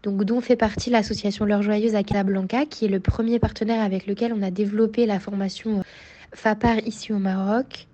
Donc, 0.03 0.25
dont 0.25 0.41
fait 0.41 0.57
partie 0.57 0.91
l'association 0.91 1.45
L'Heure 1.45 1.63
Joyeuse 1.63 1.97
à 1.97 2.05
Casablanca, 2.05 2.67
qui 2.67 2.85
est 2.85 2.89
le 2.89 3.01
premier 3.01 3.39
partenaire 3.39 3.83
avec 3.83 4.07
lequel 4.07 4.33
on 4.33 4.43
a 4.43 4.51
développé 4.51 5.07
la 5.07 5.19
formation 5.19 5.83
FAPAR 6.33 6.79
ici 6.87 7.13
au 7.13 7.19
Maroc. 7.19 7.89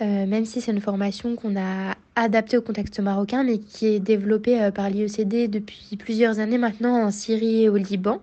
Même 0.00 0.44
si 0.44 0.60
c'est 0.60 0.72
une 0.72 0.80
formation 0.80 1.36
qu'on 1.36 1.56
a 1.56 1.96
adaptée 2.14 2.56
au 2.56 2.62
contexte 2.62 3.00
marocain, 3.00 3.44
mais 3.44 3.58
qui 3.58 3.86
est 3.86 4.00
développée 4.00 4.70
par 4.74 4.90
l'IECD 4.90 5.48
depuis 5.48 5.96
plusieurs 5.96 6.38
années 6.38 6.58
maintenant 6.58 7.02
en 7.02 7.10
Syrie 7.10 7.64
et 7.64 7.68
au 7.68 7.76
Liban. 7.76 8.20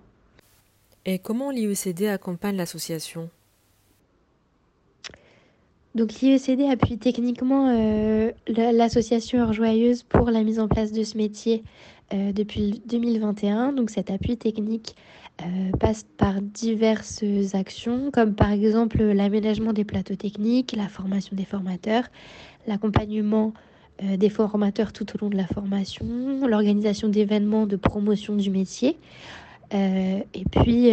Et 1.04 1.18
comment 1.18 1.50
l'IECD 1.50 2.06
accompagne 2.06 2.56
l'association? 2.56 3.30
Donc 5.94 6.12
l'IECD 6.20 6.70
appuie 6.70 6.98
techniquement 6.98 7.70
euh, 7.70 8.30
l'association 8.48 9.38
Heure 9.38 9.54
Joyeuse 9.54 10.02
pour 10.02 10.30
la 10.30 10.42
mise 10.42 10.60
en 10.60 10.68
place 10.68 10.92
de 10.92 11.02
ce 11.04 11.16
métier 11.16 11.64
euh, 12.12 12.32
depuis 12.32 12.82
2021. 12.86 13.72
Donc 13.72 13.90
cet 13.90 14.10
appui 14.10 14.36
technique 14.36 14.96
euh, 15.42 15.44
passe 15.78 16.06
par 16.16 16.40
diverses 16.40 17.24
actions, 17.54 18.10
comme 18.12 18.34
par 18.34 18.50
exemple 18.50 19.02
l'aménagement 19.02 19.72
des 19.72 19.84
plateaux 19.84 20.16
techniques, 20.16 20.74
la 20.76 20.88
formation 20.88 21.36
des 21.36 21.44
formateurs, 21.44 22.04
l'accompagnement 22.66 23.52
des 24.02 24.28
formateurs 24.28 24.92
tout 24.92 25.06
au 25.14 25.18
long 25.18 25.30
de 25.30 25.38
la 25.38 25.46
formation, 25.46 26.46
l'organisation 26.46 27.08
d'événements 27.08 27.66
de 27.66 27.76
promotion 27.76 28.36
du 28.36 28.50
métier, 28.50 28.98
et 29.72 30.44
puis 30.50 30.90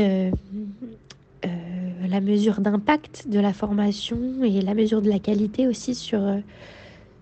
euh, 1.45 2.08
la 2.08 2.21
mesure 2.21 2.62
d'impact 2.62 3.28
de 3.28 3.39
la 3.39 3.54
formation 3.54 4.43
et 4.43 4.62
la 4.62 4.73
mesure 4.73 5.02
de 5.02 5.10
la 5.10 5.19
qualité 5.19 5.67
aussi 5.67 5.95
sur, 5.95 6.21
euh, 6.21 6.38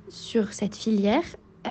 sur 0.10 0.54
cette 0.54 0.76
filière. 0.76 1.24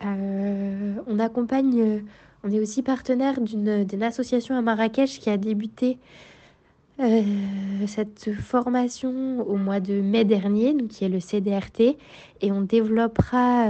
Euh, 0.05 0.94
on 1.07 1.18
accompagne, 1.18 2.03
on 2.44 2.50
est 2.50 2.61
aussi 2.61 2.83
partenaire 2.83 3.40
d'une 3.40 4.03
association 4.03 4.57
à 4.57 4.62
Marrakech 4.62 5.18
qui 5.18 5.31
a 5.31 5.37
débuté 5.37 5.98
cette 7.87 8.31
formation 8.35 9.40
au 9.48 9.57
mois 9.57 9.81
de 9.81 10.03
mai 10.03 10.26
dernier, 10.26 10.74
donc 10.74 10.88
qui 10.88 11.05
est 11.07 11.09
le 11.09 11.18
CDRT, 11.18 11.96
et 12.42 12.53
on 12.53 12.61
développera 12.61 13.68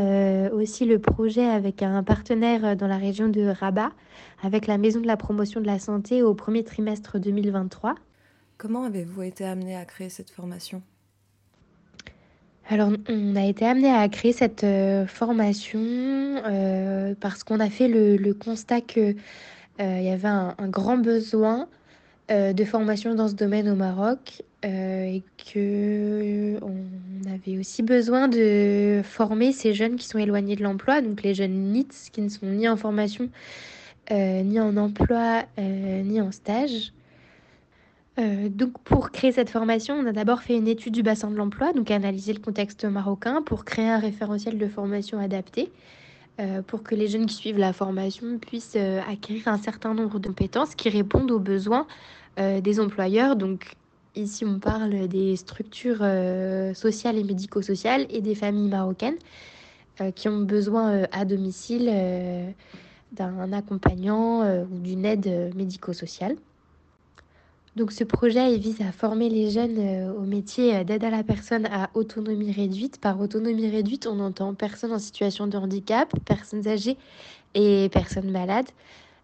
aussi 0.52 0.84
le 0.84 0.98
projet 0.98 1.44
avec 1.44 1.82
un 1.82 2.02
partenaire 2.02 2.74
dans 2.76 2.88
la 2.88 2.96
région 2.96 3.28
de 3.28 3.42
Rabat, 3.42 3.92
avec 4.42 4.66
la 4.66 4.78
Maison 4.78 5.00
de 5.00 5.06
la 5.06 5.16
promotion 5.16 5.60
de 5.60 5.66
la 5.66 5.78
santé 5.78 6.24
au 6.24 6.34
premier 6.34 6.64
trimestre 6.64 7.20
2023. 7.20 7.94
Comment 8.58 8.82
avez-vous 8.82 9.22
été 9.22 9.44
amené 9.44 9.76
à 9.76 9.84
créer 9.84 10.08
cette 10.08 10.30
formation? 10.30 10.82
Alors, 12.72 12.92
on 13.08 13.34
a 13.34 13.44
été 13.46 13.66
amené 13.66 13.90
à 13.90 14.08
créer 14.08 14.32
cette 14.32 14.62
euh, 14.62 15.04
formation 15.04 15.80
euh, 15.80 17.14
parce 17.18 17.42
qu'on 17.42 17.58
a 17.58 17.68
fait 17.68 17.88
le, 17.88 18.32
constat 18.32 18.80
qu'il 18.80 19.16
euh, 19.80 19.98
y 20.00 20.08
avait 20.08 20.28
un, 20.28 20.54
grand 20.68 20.96
besoin 20.96 21.68
de 22.28 22.64
formation 22.64 23.16
dans 23.16 23.26
ce 23.26 23.34
domaine 23.34 23.68
au 23.68 23.74
Maroc 23.74 24.44
et 24.62 25.24
que 25.52 26.60
on 26.62 27.28
avait 27.28 27.58
aussi 27.58 27.82
besoin 27.82 28.28
de 28.28 29.00
former 29.02 29.50
ces 29.50 29.74
jeunes 29.74 29.96
qui 29.96 30.06
sont 30.06 30.18
éloignés 30.18 30.54
de 30.54 30.62
l'emploi, 30.62 31.00
donc 31.00 31.24
les 31.24 31.34
jeunes 31.34 31.72
NITS 31.72 32.10
qui 32.12 32.20
ne 32.20 32.28
sont 32.28 32.46
ni 32.46 32.68
en 32.68 32.76
formation, 32.76 33.28
ni 34.12 34.60
en 34.60 34.76
emploi, 34.76 35.42
ni 35.58 36.20
en 36.20 36.30
stage. 36.30 36.92
Euh, 38.20 38.48
donc 38.48 38.78
pour 38.80 39.10
créer 39.10 39.32
cette 39.32 39.50
formation, 39.50 39.94
on 39.94 40.06
a 40.06 40.12
d'abord 40.12 40.42
fait 40.42 40.56
une 40.56 40.68
étude 40.68 40.92
du 40.92 41.02
bassin 41.02 41.30
de 41.30 41.36
l'emploi, 41.36 41.72
donc 41.72 41.90
analyser 41.90 42.32
le 42.32 42.40
contexte 42.40 42.84
marocain 42.84 43.42
pour 43.42 43.64
créer 43.64 43.88
un 43.88 43.98
référentiel 43.98 44.58
de 44.58 44.66
formation 44.66 45.18
adapté 45.18 45.72
euh, 46.38 46.60
pour 46.62 46.82
que 46.82 46.94
les 46.94 47.08
jeunes 47.08 47.26
qui 47.26 47.34
suivent 47.34 47.58
la 47.58 47.72
formation 47.72 48.38
puissent 48.38 48.76
euh, 48.76 49.00
acquérir 49.08 49.48
un 49.48 49.58
certain 49.58 49.94
nombre 49.94 50.18
de 50.18 50.28
compétences 50.28 50.74
qui 50.74 50.90
répondent 50.90 51.30
aux 51.30 51.40
besoins 51.40 51.86
des 52.38 52.80
employeurs. 52.80 53.36
Donc 53.36 53.74
ici 54.14 54.46
on 54.46 54.60
parle 54.60 55.08
des 55.08 55.36
structures 55.36 56.02
sociales 56.74 57.18
et 57.18 57.24
médico-sociales 57.24 58.06
et 58.08 58.22
des 58.22 58.34
familles 58.34 58.70
marocaines 58.70 59.18
qui 60.14 60.28
ont 60.28 60.40
besoin 60.40 61.02
à 61.12 61.26
domicile 61.26 61.92
d'un 63.12 63.52
accompagnant 63.52 64.40
ou 64.62 64.78
d'une 64.78 65.04
aide 65.04 65.52
médico-sociale. 65.54 66.36
Donc 67.76 67.92
ce 67.92 68.02
projet 68.02 68.56
vise 68.56 68.80
à 68.80 68.90
former 68.90 69.28
les 69.28 69.50
jeunes 69.50 69.78
euh, 69.78 70.12
au 70.12 70.22
métier 70.22 70.74
euh, 70.74 70.84
d'aide 70.84 71.04
à 71.04 71.10
la 71.10 71.22
personne 71.22 71.66
à 71.66 71.88
autonomie 71.94 72.50
réduite. 72.50 73.00
Par 73.00 73.20
autonomie 73.20 73.70
réduite, 73.70 74.08
on 74.08 74.18
entend 74.18 74.54
personnes 74.54 74.92
en 74.92 74.98
situation 74.98 75.46
de 75.46 75.56
handicap, 75.56 76.12
personnes 76.24 76.66
âgées 76.66 76.96
et 77.54 77.88
personnes 77.92 78.30
malades. 78.30 78.68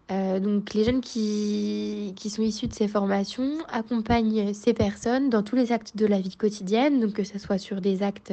Euh, 0.09 0.39
donc 0.39 0.73
les 0.73 0.85
jeunes 0.85 1.01
qui, 1.01 2.13
qui, 2.15 2.29
sont 2.29 2.41
issus 2.41 2.67
de 2.67 2.73
ces 2.73 2.87
formations 2.87 3.57
accompagnent 3.67 4.53
ces 4.53 4.73
personnes 4.73 5.29
dans 5.29 5.43
tous 5.43 5.57
les 5.57 5.73
actes 5.73 5.97
de 5.97 6.05
la 6.05 6.21
vie 6.21 6.37
quotidienne, 6.37 7.11
que 7.11 7.25
ce 7.25 7.37
soit 7.39 7.57
sur 7.57 7.81
des 7.81 8.01
actes 8.01 8.31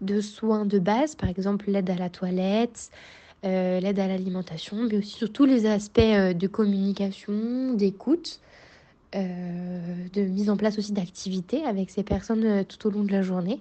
de 0.00 0.22
soins 0.22 0.64
de 0.64 0.78
base, 0.78 1.16
par 1.16 1.28
exemple 1.28 1.70
l'aide 1.70 1.90
à 1.90 1.96
la 1.96 2.08
toilette, 2.08 2.90
l'aide 3.42 3.98
à 3.98 4.08
l'alimentation, 4.08 4.78
mais 4.90 4.96
aussi 4.96 5.12
sur 5.12 5.30
tous 5.30 5.44
les 5.44 5.66
aspects 5.66 6.00
de 6.00 6.46
communication, 6.46 7.74
d'écoute. 7.74 8.40
Euh, 9.16 10.08
de 10.12 10.22
mise 10.22 10.50
en 10.50 10.56
place 10.56 10.78
aussi 10.78 10.92
d'activités 10.92 11.64
avec 11.64 11.90
ces 11.90 12.04
personnes 12.04 12.44
euh, 12.44 12.62
tout 12.62 12.86
au 12.86 12.90
long 12.90 13.02
de 13.02 13.10
la 13.10 13.22
journée. 13.22 13.60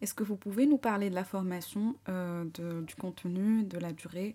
Est-ce 0.00 0.14
que 0.14 0.24
vous 0.24 0.36
pouvez 0.36 0.66
nous 0.66 0.78
parler 0.78 1.10
de 1.10 1.14
la 1.14 1.24
formation, 1.24 1.96
euh, 2.08 2.44
du 2.86 2.94
contenu, 2.94 3.64
de 3.64 3.78
la 3.78 3.92
durée 3.92 4.34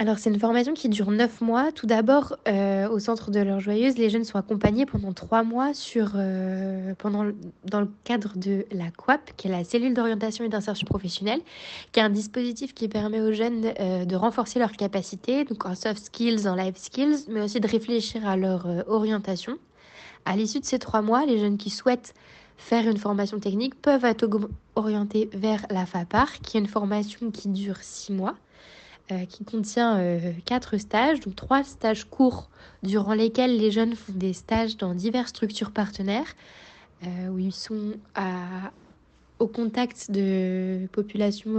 alors, 0.00 0.20
c'est 0.20 0.30
une 0.30 0.38
formation 0.38 0.74
qui 0.74 0.88
dure 0.88 1.10
neuf 1.10 1.40
mois. 1.40 1.72
Tout 1.72 1.88
d'abord, 1.88 2.36
euh, 2.46 2.88
au 2.88 3.00
centre 3.00 3.32
de 3.32 3.40
l'heure 3.40 3.58
joyeuse, 3.58 3.98
les 3.98 4.10
jeunes 4.10 4.22
sont 4.22 4.38
accompagnés 4.38 4.86
pendant 4.86 5.12
trois 5.12 5.42
mois 5.42 5.74
sur, 5.74 6.12
euh, 6.14 6.94
pendant, 6.98 7.26
dans 7.64 7.80
le 7.80 7.90
cadre 8.04 8.38
de 8.38 8.64
la 8.70 8.92
COAP, 8.92 9.32
qui 9.36 9.48
est 9.48 9.50
la 9.50 9.64
cellule 9.64 9.94
d'orientation 9.94 10.44
et 10.44 10.48
d'insertion 10.48 10.86
professionnelle, 10.86 11.40
qui 11.90 11.98
est 11.98 12.04
un 12.04 12.10
dispositif 12.10 12.74
qui 12.74 12.86
permet 12.86 13.20
aux 13.20 13.32
jeunes 13.32 13.72
euh, 13.80 14.04
de 14.04 14.14
renforcer 14.14 14.60
leurs 14.60 14.70
capacités, 14.70 15.42
donc 15.44 15.66
en 15.66 15.74
soft 15.74 16.04
skills, 16.04 16.46
en 16.48 16.54
life 16.54 16.76
skills, 16.76 17.24
mais 17.28 17.40
aussi 17.40 17.58
de 17.58 17.66
réfléchir 17.66 18.24
à 18.24 18.36
leur 18.36 18.68
orientation. 18.86 19.58
À 20.24 20.36
l'issue 20.36 20.60
de 20.60 20.64
ces 20.64 20.78
trois 20.78 21.02
mois, 21.02 21.26
les 21.26 21.40
jeunes 21.40 21.56
qui 21.56 21.70
souhaitent 21.70 22.14
faire 22.56 22.88
une 22.88 22.98
formation 22.98 23.40
technique 23.40 23.74
peuvent 23.74 24.04
être 24.04 24.28
orientés 24.76 25.28
vers 25.32 25.66
la 25.70 25.86
FAPAR, 25.86 26.40
qui 26.40 26.56
est 26.56 26.60
une 26.60 26.68
formation 26.68 27.32
qui 27.32 27.48
dure 27.48 27.78
six 27.80 28.12
mois. 28.12 28.36
Euh, 29.10 29.24
qui 29.24 29.42
contient 29.42 29.98
euh, 29.98 30.32
quatre 30.44 30.76
stages, 30.76 31.20
donc 31.20 31.34
trois 31.34 31.64
stages 31.64 32.04
courts 32.04 32.50
durant 32.82 33.14
lesquels 33.14 33.56
les 33.56 33.70
jeunes 33.70 33.94
font 33.94 34.12
des 34.12 34.34
stages 34.34 34.76
dans 34.76 34.92
diverses 34.92 35.30
structures 35.30 35.70
partenaires 35.70 36.34
euh, 37.04 37.28
où 37.28 37.38
ils 37.38 37.54
sont 37.54 37.94
au 39.38 39.46
contact 39.46 40.10
de 40.10 40.86
populations, 40.92 41.54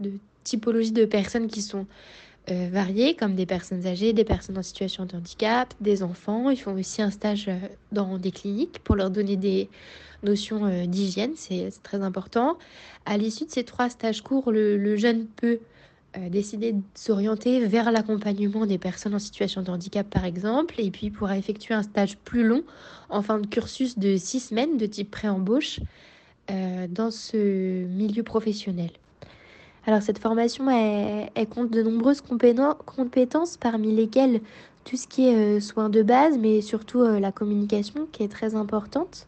de 0.00 0.12
typologies 0.42 0.92
de 0.92 1.04
personnes 1.04 1.48
qui 1.48 1.60
sont 1.60 1.86
variées, 2.48 3.14
comme 3.14 3.34
des 3.34 3.46
personnes 3.46 3.86
âgées, 3.86 4.14
des 4.14 4.24
personnes 4.24 4.56
en 4.56 4.62
situation 4.62 5.04
de 5.04 5.16
handicap, 5.16 5.74
des 5.82 6.02
enfants. 6.02 6.48
Ils 6.48 6.56
font 6.56 6.72
aussi 6.74 7.02
un 7.02 7.10
stage 7.10 7.50
dans 7.92 8.16
des 8.16 8.30
cliniques 8.30 8.78
pour 8.84 8.96
leur 8.96 9.10
donner 9.10 9.36
des 9.36 9.68
notions 10.22 10.86
d'hygiène, 10.86 11.32
c'est 11.34 11.68
très 11.82 12.00
important. 12.00 12.56
À 13.04 13.18
l'issue 13.18 13.44
de 13.44 13.50
ces 13.50 13.64
trois 13.64 13.90
stages 13.90 14.22
courts, 14.22 14.50
le 14.50 14.96
jeune 14.96 15.26
peut 15.26 15.58
décider 16.30 16.72
de 16.72 16.82
s'orienter 16.94 17.66
vers 17.66 17.90
l'accompagnement 17.92 18.66
des 18.66 18.78
personnes 18.78 19.14
en 19.14 19.18
situation 19.18 19.62
de 19.62 19.70
handicap, 19.70 20.08
par 20.08 20.24
exemple, 20.24 20.74
et 20.78 20.90
puis 20.90 21.10
pourra 21.10 21.36
effectuer 21.36 21.74
un 21.74 21.82
stage 21.82 22.16
plus 22.18 22.44
long 22.44 22.62
en 23.10 23.22
fin 23.22 23.38
de 23.38 23.46
cursus 23.46 23.98
de 23.98 24.16
six 24.16 24.40
semaines 24.40 24.76
de 24.76 24.86
type 24.86 25.10
pré-embauche 25.10 25.80
euh, 26.50 26.86
dans 26.88 27.10
ce 27.10 27.86
milieu 27.86 28.22
professionnel. 28.22 28.90
Alors 29.86 30.02
cette 30.02 30.18
formation, 30.18 30.68
elle, 30.70 31.48
compte 31.48 31.70
de 31.70 31.82
nombreuses 31.82 32.20
compétences, 32.20 33.56
parmi 33.56 33.94
lesquelles 33.94 34.40
tout 34.84 34.96
ce 34.96 35.06
qui 35.06 35.28
est 35.28 35.58
euh, 35.58 35.60
soins 35.60 35.90
de 35.90 36.02
base, 36.02 36.38
mais 36.38 36.60
surtout 36.60 37.04
la 37.04 37.30
communication 37.30 38.08
qui 38.10 38.22
est 38.22 38.28
très 38.28 38.54
importante. 38.54 39.26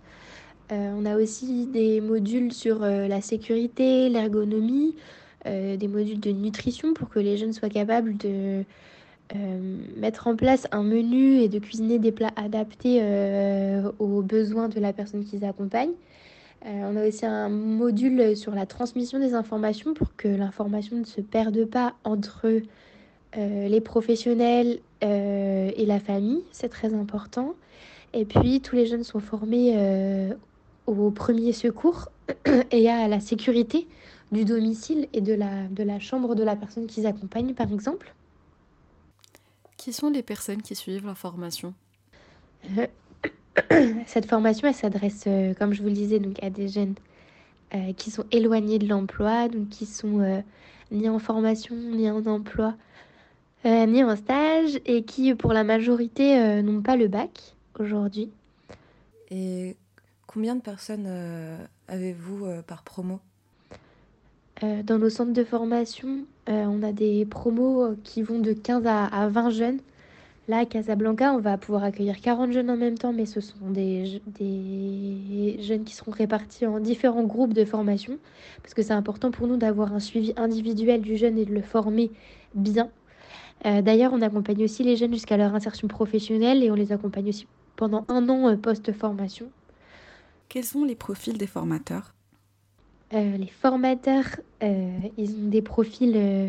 on 0.70 1.04
a 1.06 1.16
aussi 1.16 1.66
des 1.66 2.00
modules 2.00 2.52
sur 2.52 2.80
la 2.80 3.20
sécurité, 3.20 4.08
l'ergonomie, 4.08 4.94
euh, 4.96 5.18
des 5.44 5.88
modules 5.88 6.20
de 6.20 6.30
nutrition 6.30 6.94
pour 6.94 7.08
que 7.08 7.18
les 7.18 7.36
jeunes 7.36 7.52
soient 7.52 7.68
capables 7.68 8.16
de 8.16 8.64
euh, 9.36 9.78
mettre 9.96 10.26
en 10.26 10.36
place 10.36 10.66
un 10.72 10.82
menu 10.82 11.40
et 11.40 11.48
de 11.48 11.58
cuisiner 11.58 11.98
des 11.98 12.12
plats 12.12 12.32
adaptés 12.36 13.00
euh, 13.02 13.92
aux 13.98 14.22
besoins 14.22 14.68
de 14.68 14.80
la 14.80 14.94
personne 14.94 15.22
qu'ils 15.22 15.44
accompagnent. 15.44 15.92
on 16.64 16.96
a 16.96 17.06
aussi 17.06 17.26
un 17.26 17.50
module 17.50 18.34
sur 18.36 18.54
la 18.54 18.64
transmission 18.64 19.18
des 19.18 19.34
informations 19.34 19.92
pour 19.92 20.16
que 20.16 20.28
l'information 20.28 20.96
ne 20.96 21.04
se 21.04 21.20
perde 21.20 21.66
pas 21.66 21.94
entre 22.04 22.62
les 23.36 23.80
professionnels 23.82 24.78
et 25.02 25.84
la 25.86 26.00
famille, 26.00 26.42
c'est 26.50 26.70
très 26.70 26.94
important. 26.94 27.54
Et 28.14 28.24
puis 28.24 28.60
tous 28.62 28.74
les 28.74 28.86
jeunes 28.86 29.04
sont 29.04 29.20
formés 29.20 29.76
au 30.86 31.10
premier 31.10 31.52
secours 31.52 32.08
et 32.72 32.88
à 32.88 33.06
la 33.06 33.20
sécurité 33.20 33.86
du 34.32 34.44
domicile 34.44 35.08
et 35.12 35.20
de 35.20 35.34
la, 35.34 35.66
de 35.68 35.82
la 35.82 35.98
chambre 35.98 36.34
de 36.34 36.42
la 36.42 36.56
personne 36.56 36.86
qu'ils 36.86 37.06
accompagnent, 37.06 37.54
par 37.54 37.72
exemple. 37.72 38.14
Qui 39.76 39.92
sont 39.92 40.10
les 40.10 40.22
personnes 40.22 40.62
qui 40.62 40.74
suivent 40.74 41.06
la 41.06 41.14
formation? 41.14 41.74
Euh, 42.76 42.86
Cette 44.06 44.26
formation, 44.26 44.68
elle 44.68 44.74
s'adresse, 44.74 45.24
euh, 45.26 45.54
comme 45.54 45.72
je 45.72 45.82
vous 45.82 45.88
le 45.88 45.94
disais, 45.94 46.18
donc 46.18 46.42
à 46.42 46.50
des 46.50 46.68
jeunes 46.68 46.94
qui 47.98 48.10
sont 48.10 48.24
éloignés 48.32 48.78
de 48.78 48.88
l'emploi, 48.88 49.46
donc 49.48 49.68
qui 49.68 49.84
sont 49.84 50.42
ni 50.90 51.06
en 51.06 51.18
formation, 51.18 51.74
ni 51.76 52.10
en 52.10 52.24
emploi, 52.24 52.74
ni 53.66 54.02
en 54.02 54.16
stage, 54.16 54.80
et 54.86 55.04
qui, 55.04 55.34
pour 55.34 55.52
la 55.52 55.64
majorité, 55.64 56.62
n'ont 56.62 56.80
pas 56.80 56.96
le 56.96 57.08
bac 57.08 57.54
aujourd'hui. 57.78 58.30
Et 59.30 59.76
combien 60.26 60.56
de 60.56 60.62
personnes 60.62 61.06
avez-vous 61.88 62.46
par 62.66 62.84
promo? 62.84 63.20
Dans 64.60 64.98
nos 64.98 65.08
centres 65.08 65.32
de 65.32 65.44
formation, 65.44 66.24
on 66.46 66.82
a 66.82 66.92
des 66.92 67.24
promos 67.26 67.94
qui 68.02 68.22
vont 68.22 68.40
de 68.40 68.52
15 68.52 68.86
à 68.86 69.28
20 69.28 69.50
jeunes 69.50 69.78
Là, 70.48 70.60
à 70.60 70.64
Casablanca, 70.64 71.34
on 71.34 71.40
va 71.40 71.58
pouvoir 71.58 71.84
accueillir 71.84 72.22
40 72.22 72.52
jeunes 72.52 72.70
en 72.70 72.76
même 72.78 72.96
temps, 72.96 73.12
mais 73.12 73.26
ce 73.26 73.42
sont 73.42 73.68
des, 73.68 74.22
jeunes 75.60 75.84
qui 75.84 75.94
seront 75.94 76.10
répartis 76.10 76.64
en 76.64 76.80
différents 76.80 77.24
groupes 77.24 77.52
de 77.52 77.66
formation, 77.66 78.18
parce 78.62 78.72
que 78.72 78.80
c'est 78.80 78.94
important 78.94 79.30
pour 79.30 79.46
nous 79.46 79.58
d'avoir 79.58 79.92
un 79.92 80.00
suivi 80.00 80.32
individuel 80.38 81.02
du 81.02 81.18
jeune 81.18 81.36
et 81.36 81.44
de 81.44 81.52
le 81.52 81.60
former 81.60 82.10
bien. 82.54 82.88
Euh, 83.66 83.82
d'ailleurs, 83.82 84.14
on 84.14 84.22
accompagne 84.22 84.64
aussi 84.64 84.82
les 84.84 84.96
jeunes 84.96 85.12
jusqu'à 85.12 85.36
leur 85.36 85.54
insertion 85.54 85.86
professionnelle 85.86 86.62
et 86.62 86.70
on 86.70 86.74
les 86.74 86.92
accompagne 86.92 87.28
aussi 87.28 87.46
pendant 87.76 88.06
un 88.08 88.26
an 88.30 88.48
euh, 88.48 88.56
post-formation. 88.56 89.50
Quels 90.48 90.64
sont 90.64 90.84
les 90.84 90.96
profils 90.96 91.36
des 91.36 91.46
formateurs? 91.46 92.14
euh, 92.14 92.17
les 93.12 93.46
formateurs, 93.46 94.26
euh, 94.62 94.98
ils 95.16 95.30
ont 95.30 95.48
des 95.48 95.62
profils 95.62 96.12
euh, 96.14 96.48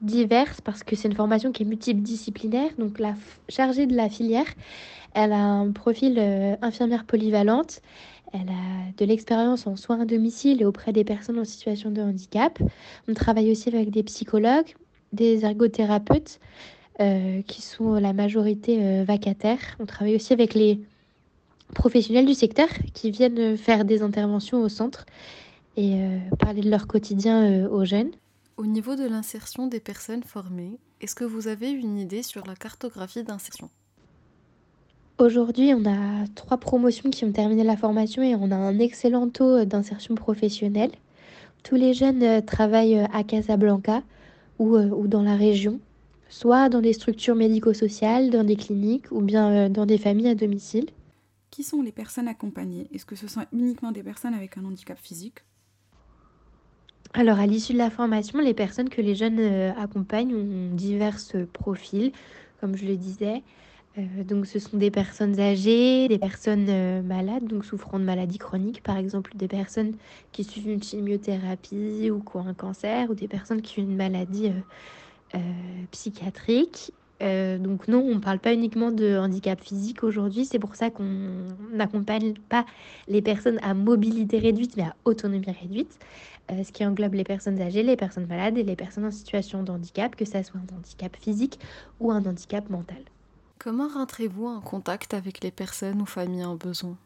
divers 0.00 0.60
parce 0.62 0.82
que 0.84 0.94
c'est 0.94 1.08
une 1.08 1.14
formation 1.14 1.50
qui 1.50 1.64
est 1.64 1.66
multidisciplinaire. 1.66 2.70
Donc 2.78 2.98
la 2.98 3.14
chargée 3.48 3.86
de 3.86 3.96
la 3.96 4.08
filière, 4.08 4.46
elle 5.14 5.32
a 5.32 5.42
un 5.42 5.72
profil 5.72 6.18
infirmière 6.62 7.04
polyvalente. 7.04 7.80
Elle 8.32 8.50
a 8.50 8.92
de 8.96 9.04
l'expérience 9.06 9.66
en 9.66 9.76
soins 9.76 10.00
à 10.00 10.04
domicile 10.04 10.60
et 10.60 10.64
auprès 10.66 10.92
des 10.92 11.04
personnes 11.04 11.38
en 11.38 11.44
situation 11.44 11.90
de 11.90 12.02
handicap. 12.02 12.58
On 13.08 13.14
travaille 13.14 13.50
aussi 13.50 13.74
avec 13.74 13.90
des 13.90 14.02
psychologues, 14.02 14.74
des 15.12 15.44
ergothérapeutes 15.44 16.38
qui 17.46 17.62
sont 17.62 17.94
la 17.94 18.12
majorité 18.12 19.02
vacataires. 19.04 19.76
On 19.80 19.86
travaille 19.86 20.16
aussi 20.16 20.34
avec 20.34 20.52
les 20.52 20.78
professionnels 21.74 22.26
du 22.26 22.34
secteur 22.34 22.68
qui 22.92 23.10
viennent 23.10 23.56
faire 23.56 23.86
des 23.86 24.02
interventions 24.02 24.60
au 24.60 24.68
centre 24.68 25.06
et 25.78 25.94
euh, 25.94 26.18
parler 26.40 26.60
de 26.60 26.70
leur 26.70 26.88
quotidien 26.88 27.44
euh, 27.44 27.68
aux 27.68 27.84
jeunes. 27.84 28.10
Au 28.56 28.66
niveau 28.66 28.96
de 28.96 29.06
l'insertion 29.06 29.68
des 29.68 29.78
personnes 29.78 30.24
formées, 30.24 30.80
est-ce 31.00 31.14
que 31.14 31.22
vous 31.22 31.46
avez 31.46 31.70
une 31.70 31.98
idée 31.98 32.24
sur 32.24 32.44
la 32.46 32.56
cartographie 32.56 33.22
d'insertion? 33.22 33.70
Aujourd'hui, 35.18 35.72
on 35.74 35.86
a 35.86 36.26
trois 36.34 36.56
promotions 36.56 37.10
qui 37.10 37.24
ont 37.24 37.30
terminé 37.30 37.62
la 37.62 37.76
formation 37.76 38.22
et 38.22 38.34
on 38.34 38.50
a 38.50 38.56
un 38.56 38.80
excellent 38.80 39.28
taux 39.28 39.64
d'insertion 39.64 40.16
professionnelle. 40.16 40.90
Tous 41.62 41.76
les 41.76 41.94
jeunes 41.94 42.24
euh, 42.24 42.40
travaillent 42.40 43.06
à 43.12 43.22
Casablanca 43.22 44.02
ou, 44.58 44.76
ou 44.76 45.06
dans 45.06 45.22
la 45.22 45.36
région, 45.36 45.78
soit 46.28 46.68
dans 46.68 46.80
des 46.80 46.92
structures 46.92 47.36
médico-sociales, 47.36 48.30
dans 48.30 48.42
des 48.42 48.56
cliniques 48.56 49.12
ou 49.12 49.20
bien 49.20 49.70
dans 49.70 49.86
des 49.86 49.98
familles 49.98 50.30
à 50.30 50.34
domicile. 50.34 50.86
Qui 51.52 51.62
sont 51.62 51.82
les 51.82 51.92
personnes 51.92 52.26
accompagnées? 52.26 52.88
Est-ce 52.92 53.06
que 53.06 53.14
ce 53.14 53.28
sont 53.28 53.44
uniquement 53.52 53.92
des 53.92 54.02
personnes 54.02 54.34
avec 54.34 54.58
un 54.58 54.64
handicap 54.64 54.98
physique? 54.98 55.44
Alors, 57.14 57.38
à 57.38 57.46
l'issue 57.46 57.72
de 57.72 57.78
la 57.78 57.90
formation, 57.90 58.38
les 58.38 58.54
personnes 58.54 58.88
que 58.90 59.00
les 59.00 59.14
jeunes 59.14 59.38
euh, 59.40 59.72
accompagnent 59.76 60.34
ont 60.34 60.74
divers 60.74 61.16
profils, 61.52 62.12
comme 62.60 62.76
je 62.76 62.84
le 62.84 62.96
disais. 62.96 63.42
Euh, 63.96 64.24
donc, 64.24 64.46
ce 64.46 64.58
sont 64.58 64.76
des 64.76 64.90
personnes 64.90 65.40
âgées, 65.40 66.08
des 66.08 66.18
personnes 66.18 66.66
euh, 66.68 67.02
malades, 67.02 67.44
donc 67.46 67.64
souffrant 67.64 67.98
de 67.98 68.04
maladies 68.04 68.38
chroniques, 68.38 68.82
par 68.82 68.98
exemple 68.98 69.36
des 69.36 69.48
personnes 69.48 69.96
qui 70.32 70.44
suivent 70.44 70.68
une 70.68 70.82
chimiothérapie 70.82 72.10
ou 72.10 72.20
qui 72.22 72.36
ont 72.36 72.46
un 72.46 72.54
cancer, 72.54 73.10
ou 73.10 73.14
des 73.14 73.28
personnes 73.28 73.62
qui 73.62 73.80
ont 73.80 73.84
une 73.84 73.96
maladie 73.96 74.52
psychiatrique. 75.90 76.92
Donc 77.20 77.88
non, 77.88 78.00
on 78.00 78.14
ne 78.16 78.20
parle 78.20 78.38
pas 78.38 78.54
uniquement 78.54 78.90
de 78.90 79.18
handicap 79.18 79.60
physique 79.60 80.04
aujourd'hui, 80.04 80.44
c'est 80.44 80.58
pour 80.58 80.76
ça 80.76 80.90
qu'on 80.90 81.08
n'accompagne 81.72 82.34
pas 82.48 82.64
les 83.08 83.22
personnes 83.22 83.58
à 83.62 83.74
mobilité 83.74 84.38
réduite, 84.38 84.76
mais 84.76 84.84
à 84.84 84.94
autonomie 85.04 85.44
réduite. 85.60 85.98
Euh, 86.50 86.64
ce 86.64 86.72
qui 86.72 86.84
englobe 86.84 87.14
les 87.14 87.24
personnes 87.24 87.60
âgées, 87.60 87.82
les 87.82 87.96
personnes 87.96 88.26
malades 88.26 88.56
et 88.56 88.62
les 88.62 88.76
personnes 88.76 89.04
en 89.04 89.10
situation 89.10 89.62
de 89.62 89.70
handicap, 89.70 90.16
que 90.16 90.24
ce 90.24 90.42
soit 90.42 90.60
un 90.60 90.76
handicap 90.76 91.14
physique 91.16 91.58
ou 92.00 92.10
un 92.10 92.24
handicap 92.24 92.70
mental. 92.70 93.02
Comment 93.58 93.88
rentrez-vous 93.88 94.46
en 94.46 94.60
contact 94.60 95.12
avec 95.12 95.42
les 95.42 95.50
personnes 95.50 96.00
ou 96.00 96.06
familles 96.06 96.44
en 96.44 96.56
besoin? 96.56 96.96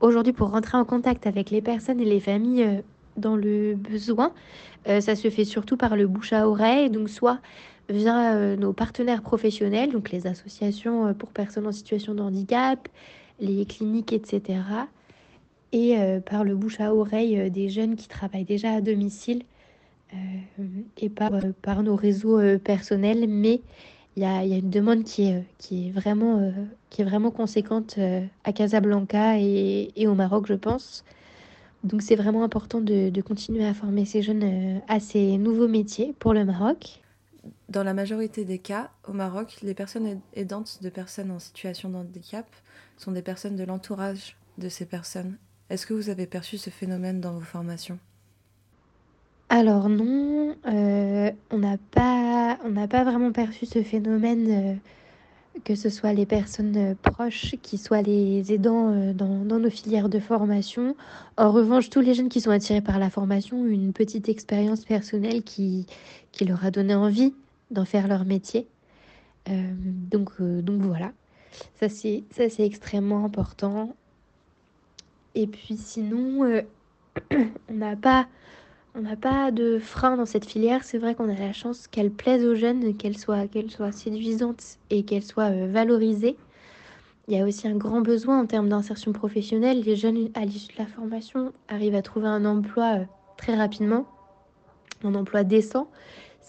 Aujourd'hui, 0.00 0.32
pour 0.32 0.50
rentrer 0.50 0.78
en 0.78 0.84
contact 0.84 1.26
avec 1.26 1.50
les 1.50 1.60
personnes 1.60 2.00
et 2.00 2.04
les 2.04 2.20
familles 2.20 2.62
euh, 2.62 2.82
dans 3.16 3.36
le 3.36 3.74
besoin, 3.74 4.32
euh, 4.86 5.00
ça 5.00 5.16
se 5.16 5.28
fait 5.28 5.44
surtout 5.44 5.76
par 5.76 5.96
le 5.96 6.06
bouche 6.06 6.32
à 6.32 6.48
oreille, 6.48 6.88
donc 6.88 7.08
soit 7.08 7.40
via 7.90 8.56
nos 8.56 8.72
partenaires 8.72 9.22
professionnels, 9.22 9.92
donc 9.92 10.10
les 10.10 10.26
associations 10.26 11.12
pour 11.14 11.30
personnes 11.30 11.66
en 11.66 11.72
situation 11.72 12.14
de 12.14 12.20
handicap, 12.20 12.88
les 13.40 13.66
cliniques, 13.66 14.12
etc 14.12 14.60
et 15.72 15.98
euh, 15.98 16.20
par 16.20 16.44
le 16.44 16.56
bouche 16.56 16.80
à 16.80 16.94
oreille 16.94 17.38
euh, 17.38 17.50
des 17.50 17.68
jeunes 17.68 17.96
qui 17.96 18.08
travaillent 18.08 18.44
déjà 18.44 18.72
à 18.72 18.80
domicile 18.80 19.42
euh, 20.14 20.16
et 20.98 21.08
par, 21.08 21.32
par 21.62 21.82
nos 21.82 21.96
réseaux 21.96 22.40
personnels. 22.58 23.26
Mais 23.28 23.60
il 24.16 24.22
y 24.22 24.26
a, 24.26 24.42
une 24.44 24.70
demande 24.70 25.04
qui 25.04 25.28
est, 25.28 25.90
vraiment, 25.92 27.30
conséquente 27.30 27.96
à 28.44 28.52
Casablanca 28.52 29.38
et, 29.38 30.06
au 30.08 30.14
Maroc, 30.14 30.46
je 30.48 30.54
pense. 30.54 31.04
Donc 31.84 32.02
c'est 32.02 32.16
vraiment 32.16 32.42
important 32.42 32.80
de, 32.80 33.20
continuer 33.20 33.64
à 33.64 33.72
former 33.72 34.04
ces 34.04 34.20
jeunes 34.20 34.80
à 34.88 34.98
ces 34.98 35.38
nouveaux 35.38 35.68
métiers 35.68 36.12
pour 36.18 36.34
le 36.34 36.44
Maroc. 36.44 37.00
Dans 37.70 37.84
la 37.84 37.94
majorité 37.94 38.44
des 38.44 38.58
cas, 38.58 38.90
au 39.06 39.12
Maroc, 39.12 39.58
les 39.62 39.74
personnes 39.74 40.20
aidantes 40.34 40.80
de 40.82 40.88
personnes 40.88 41.30
en 41.30 41.38
situation 41.38 41.88
de 41.88 41.94
handicap 41.94 42.44
sont 42.96 43.12
des 43.12 43.22
personnes 43.22 43.54
de 43.54 43.62
l'entourage 43.62 44.36
de 44.58 44.68
ces 44.68 44.86
personnes. 44.86 45.36
Est-ce 45.70 45.86
que 45.86 45.94
vous 45.94 46.10
avez 46.10 46.26
perçu 46.26 46.58
ce 46.58 46.68
phénomène 46.68 47.20
dans 47.20 47.32
vos 47.32 47.40
formations? 47.42 48.00
Alors 49.50 49.88
non, 49.88 50.56
euh, 50.66 51.30
on 51.52 51.58
n'a 51.58 51.76
pas, 51.92 52.58
pas 52.88 53.04
vraiment 53.04 53.30
perçu 53.30 53.66
ce 53.66 53.84
phénomène, 53.84 54.50
euh, 54.50 55.60
que 55.62 55.76
ce 55.76 55.90
soit 55.90 56.12
les 56.12 56.26
personnes 56.26 56.76
euh, 56.76 56.94
proches, 57.00 57.54
qui 57.62 57.78
soient 57.78 58.02
les 58.02 58.52
aidants 58.52 59.12
dans, 59.14 59.28
nos 59.28 59.70
filières 59.70 60.08
de 60.08 60.18
formation. 60.18 60.96
En 61.36 61.52
revanche, 61.52 61.88
tous 61.88 62.00
les 62.00 62.14
jeunes 62.14 62.30
qui 62.30 62.40
sont 62.40 62.50
attirés 62.50 62.80
par 62.80 62.98
la 62.98 63.10
formation 63.10 63.60
ont 63.60 63.66
une 63.66 63.92
petite 63.92 64.28
expérience 64.28 64.84
personnelle 64.84 65.44
qui, 65.44 65.86
qui 66.32 66.44
leur 66.44 66.64
a 66.64 66.72
donné 66.72 66.96
envie 66.96 67.32
d'en 67.70 67.84
faire 67.84 68.08
leur 68.08 68.24
métier. 68.24 68.66
donc, 69.46 70.40
donc 70.40 70.82
voilà, 70.82 71.12
ça 71.80 71.88
c'est 71.88 72.24
extrêmement 72.58 73.24
important. 73.24 73.94
Et 75.34 75.46
puis 75.46 75.76
sinon, 75.76 76.44
euh, 76.44 76.62
on 77.68 77.74
n'a 77.74 77.96
pas, 77.96 78.26
pas 79.20 79.50
de 79.50 79.78
frein 79.78 80.16
dans 80.16 80.26
cette 80.26 80.44
filière. 80.44 80.84
C'est 80.84 80.98
vrai 80.98 81.14
qu'on 81.14 81.28
a 81.28 81.38
la 81.38 81.52
chance 81.52 81.86
qu'elle 81.86 82.10
plaise 82.10 82.44
aux 82.44 82.54
jeunes, 82.54 82.96
qu'elle 82.96 83.16
soit, 83.16 83.46
qu'elle 83.46 83.70
soit 83.70 83.92
séduisante 83.92 84.78
et 84.90 85.04
qu'elle 85.04 85.22
soit 85.22 85.50
euh, 85.50 85.68
valorisée. 85.70 86.36
Il 87.28 87.36
y 87.36 87.40
a 87.40 87.44
aussi 87.44 87.68
un 87.68 87.76
grand 87.76 88.00
besoin 88.00 88.40
en 88.40 88.46
termes 88.46 88.68
d'insertion 88.68 89.12
professionnelle. 89.12 89.82
Les 89.82 89.94
jeunes, 89.94 90.30
à 90.34 90.44
l'issue 90.44 90.72
de 90.72 90.78
la 90.78 90.86
formation, 90.86 91.52
arrivent 91.68 91.94
à 91.94 92.02
trouver 92.02 92.26
un 92.26 92.44
emploi 92.44 93.00
euh, 93.00 93.04
très 93.36 93.54
rapidement, 93.54 94.06
un 95.04 95.14
emploi 95.14 95.44
décent, 95.44 95.88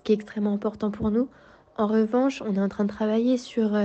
ce 0.02 0.06
qui 0.06 0.12
est 0.12 0.16
extrêmement 0.16 0.54
important 0.54 0.92
pour 0.92 1.12
nous. 1.12 1.30
En 1.78 1.88
revanche, 1.88 2.42
on 2.46 2.56
est 2.56 2.60
en 2.60 2.70
train 2.70 2.84
de 2.84 2.90
travailler 2.90 3.38
sur 3.38 3.76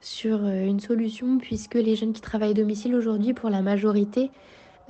sur 0.00 0.44
euh, 0.44 0.64
une 0.64 0.80
solution 0.80 1.38
puisque 1.38 1.74
les 1.74 1.96
jeunes 1.96 2.12
qui 2.12 2.20
travaillent 2.20 2.52
à 2.52 2.54
domicile 2.54 2.94
aujourd'hui, 2.94 3.34
pour 3.34 3.50
la 3.50 3.62
majorité, 3.62 4.30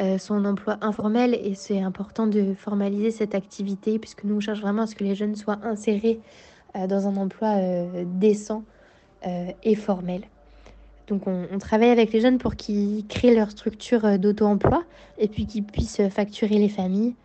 euh, 0.00 0.18
sont 0.18 0.34
en 0.34 0.44
emploi 0.44 0.78
informel 0.80 1.34
et 1.34 1.54
c'est 1.54 1.80
important 1.80 2.26
de 2.26 2.54
formaliser 2.54 3.10
cette 3.10 3.34
activité 3.34 3.98
puisque 3.98 4.24
nous 4.24 4.36
on 4.36 4.40
cherche 4.40 4.60
vraiment 4.60 4.82
à 4.82 4.86
ce 4.86 4.94
que 4.94 5.04
les 5.04 5.14
jeunes 5.14 5.34
soient 5.34 5.58
insérés 5.64 6.20
euh, 6.76 6.86
dans 6.86 7.08
un 7.08 7.16
emploi 7.16 7.56
décent 8.04 8.64
et 9.64 9.74
formel. 9.74 10.22
Donc 11.08 11.26
on, 11.26 11.48
on, 11.50 11.58
travaille 11.58 11.90
avec 11.90 12.12
les 12.12 12.20
jeunes 12.20 12.38
pour 12.38 12.54
qu'ils 12.54 13.04
créent 13.08 13.34
leur 13.34 13.50
structure 13.50 14.16
d'auto-emploi 14.16 14.84
et 15.18 15.26
puis 15.26 15.44
qu'ils 15.44 15.64
puissent 15.64 16.00
facturer 16.08 16.56
les 16.56 16.68
familles. 16.68 17.16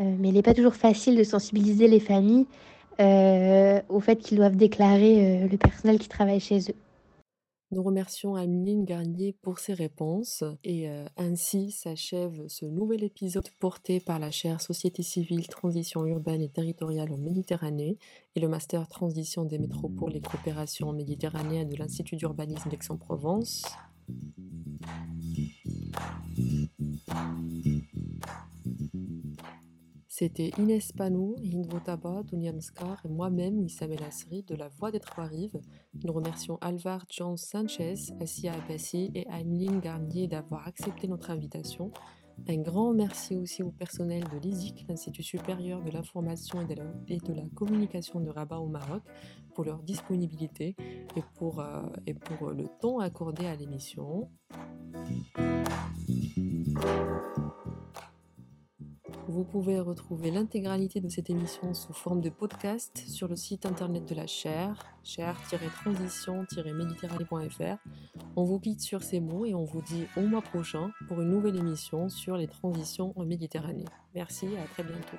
Mais 0.00 0.28
il 0.28 0.34
n'est 0.34 0.42
pas 0.42 0.54
toujours 0.54 0.74
facile 0.74 1.16
de 1.16 1.24
sensibiliser 1.24 1.86
les 1.86 2.00
familles 2.00 2.46
au 2.98 4.00
fait 4.00 4.16
qu'ils 4.16 4.36
doivent 4.36 4.56
déclarer 4.56 5.46
le 5.48 5.56
personnel 5.56 5.98
qui 5.98 6.08
travaille 6.08 6.40
chez 6.40 6.58
eux. 6.70 6.74
Nous 7.72 7.84
remercions 7.84 8.34
Ameline 8.34 8.84
Garnier 8.84 9.32
pour 9.42 9.60
ses 9.60 9.74
réponses 9.74 10.42
et 10.64 10.88
euh, 10.88 11.06
ainsi 11.16 11.70
s'achève 11.70 12.48
ce 12.48 12.64
nouvel 12.64 13.04
épisode 13.04 13.48
porté 13.60 14.00
par 14.00 14.18
la 14.18 14.32
chaire 14.32 14.60
Société 14.60 15.04
civile, 15.04 15.46
transition 15.46 16.04
urbaine 16.04 16.42
et 16.42 16.48
territoriale 16.48 17.12
en 17.12 17.16
Méditerranée 17.16 17.96
et 18.34 18.40
le 18.40 18.48
master 18.48 18.88
transition 18.88 19.44
des 19.44 19.58
métropoles 19.60 20.16
et 20.16 20.20
coopération 20.20 20.92
méditerranéenne 20.92 21.68
de 21.68 21.76
l'Institut 21.76 22.16
d'urbanisme 22.16 22.70
d'Aix-en-Provence. 22.70 23.62
C'était 30.20 30.50
Inès 30.58 30.92
Panou, 30.92 31.34
Hindvotaba, 31.42 32.22
Dunyanskar 32.24 33.00
et 33.06 33.08
moi-même, 33.08 33.58
Wissam 33.60 33.90
El 33.90 34.02
Asri, 34.02 34.42
de 34.42 34.54
La 34.54 34.68
Voix 34.68 34.90
des 34.90 35.00
Trois 35.00 35.24
Rives. 35.24 35.58
Nous 36.04 36.12
remercions 36.12 36.58
Alvar 36.60 37.06
Jones 37.08 37.38
Sanchez, 37.38 37.94
Assia 38.20 38.52
Abassi 38.52 39.10
et 39.14 39.26
Aimeline 39.30 39.80
Garnier 39.80 40.28
d'avoir 40.28 40.68
accepté 40.68 41.08
notre 41.08 41.30
invitation. 41.30 41.90
Un 42.46 42.58
grand 42.58 42.92
merci 42.92 43.34
aussi 43.34 43.62
au 43.62 43.70
personnel 43.70 44.22
de 44.24 44.36
l'ISIC, 44.46 44.84
l'Institut 44.90 45.22
supérieur 45.22 45.82
de 45.82 45.90
l'information 45.90 46.60
et, 46.60 47.16
de 47.16 47.32
la 47.32 47.48
communication 47.54 48.20
de 48.20 48.28
Rabat 48.28 48.58
au 48.58 48.68
Maroc, 48.68 49.02
pour 49.54 49.64
leur 49.64 49.82
disponibilité 49.82 50.76
et 51.16 51.22
pour, 51.38 51.60
euh, 51.60 51.80
et 52.06 52.12
pour 52.12 52.50
le 52.50 52.66
temps 52.82 52.98
accordé 52.98 53.46
à 53.46 53.56
l'émission. 53.56 54.28
Vous 59.30 59.44
pouvez 59.44 59.78
retrouver 59.78 60.32
l'intégralité 60.32 61.00
de 61.00 61.08
cette 61.08 61.30
émission 61.30 61.72
sous 61.72 61.92
forme 61.92 62.20
de 62.20 62.30
podcast 62.30 63.04
sur 63.06 63.28
le 63.28 63.36
site 63.36 63.64
internet 63.64 64.04
de 64.04 64.16
la 64.16 64.26
chaire, 64.26 64.84
chaire-transition-méditerranée.fr. 65.04 67.76
On 68.34 68.42
vous 68.42 68.58
quitte 68.58 68.80
sur 68.80 69.04
ces 69.04 69.20
mots 69.20 69.46
et 69.46 69.54
on 69.54 69.62
vous 69.62 69.82
dit 69.82 70.06
au 70.16 70.22
mois 70.22 70.42
prochain 70.42 70.90
pour 71.06 71.20
une 71.20 71.30
nouvelle 71.30 71.54
émission 71.54 72.08
sur 72.08 72.36
les 72.36 72.48
transitions 72.48 73.12
en 73.14 73.24
Méditerranée. 73.24 73.84
Merci 74.16 74.46
et 74.46 74.58
à 74.58 74.64
très 74.64 74.82
bientôt. 74.82 75.18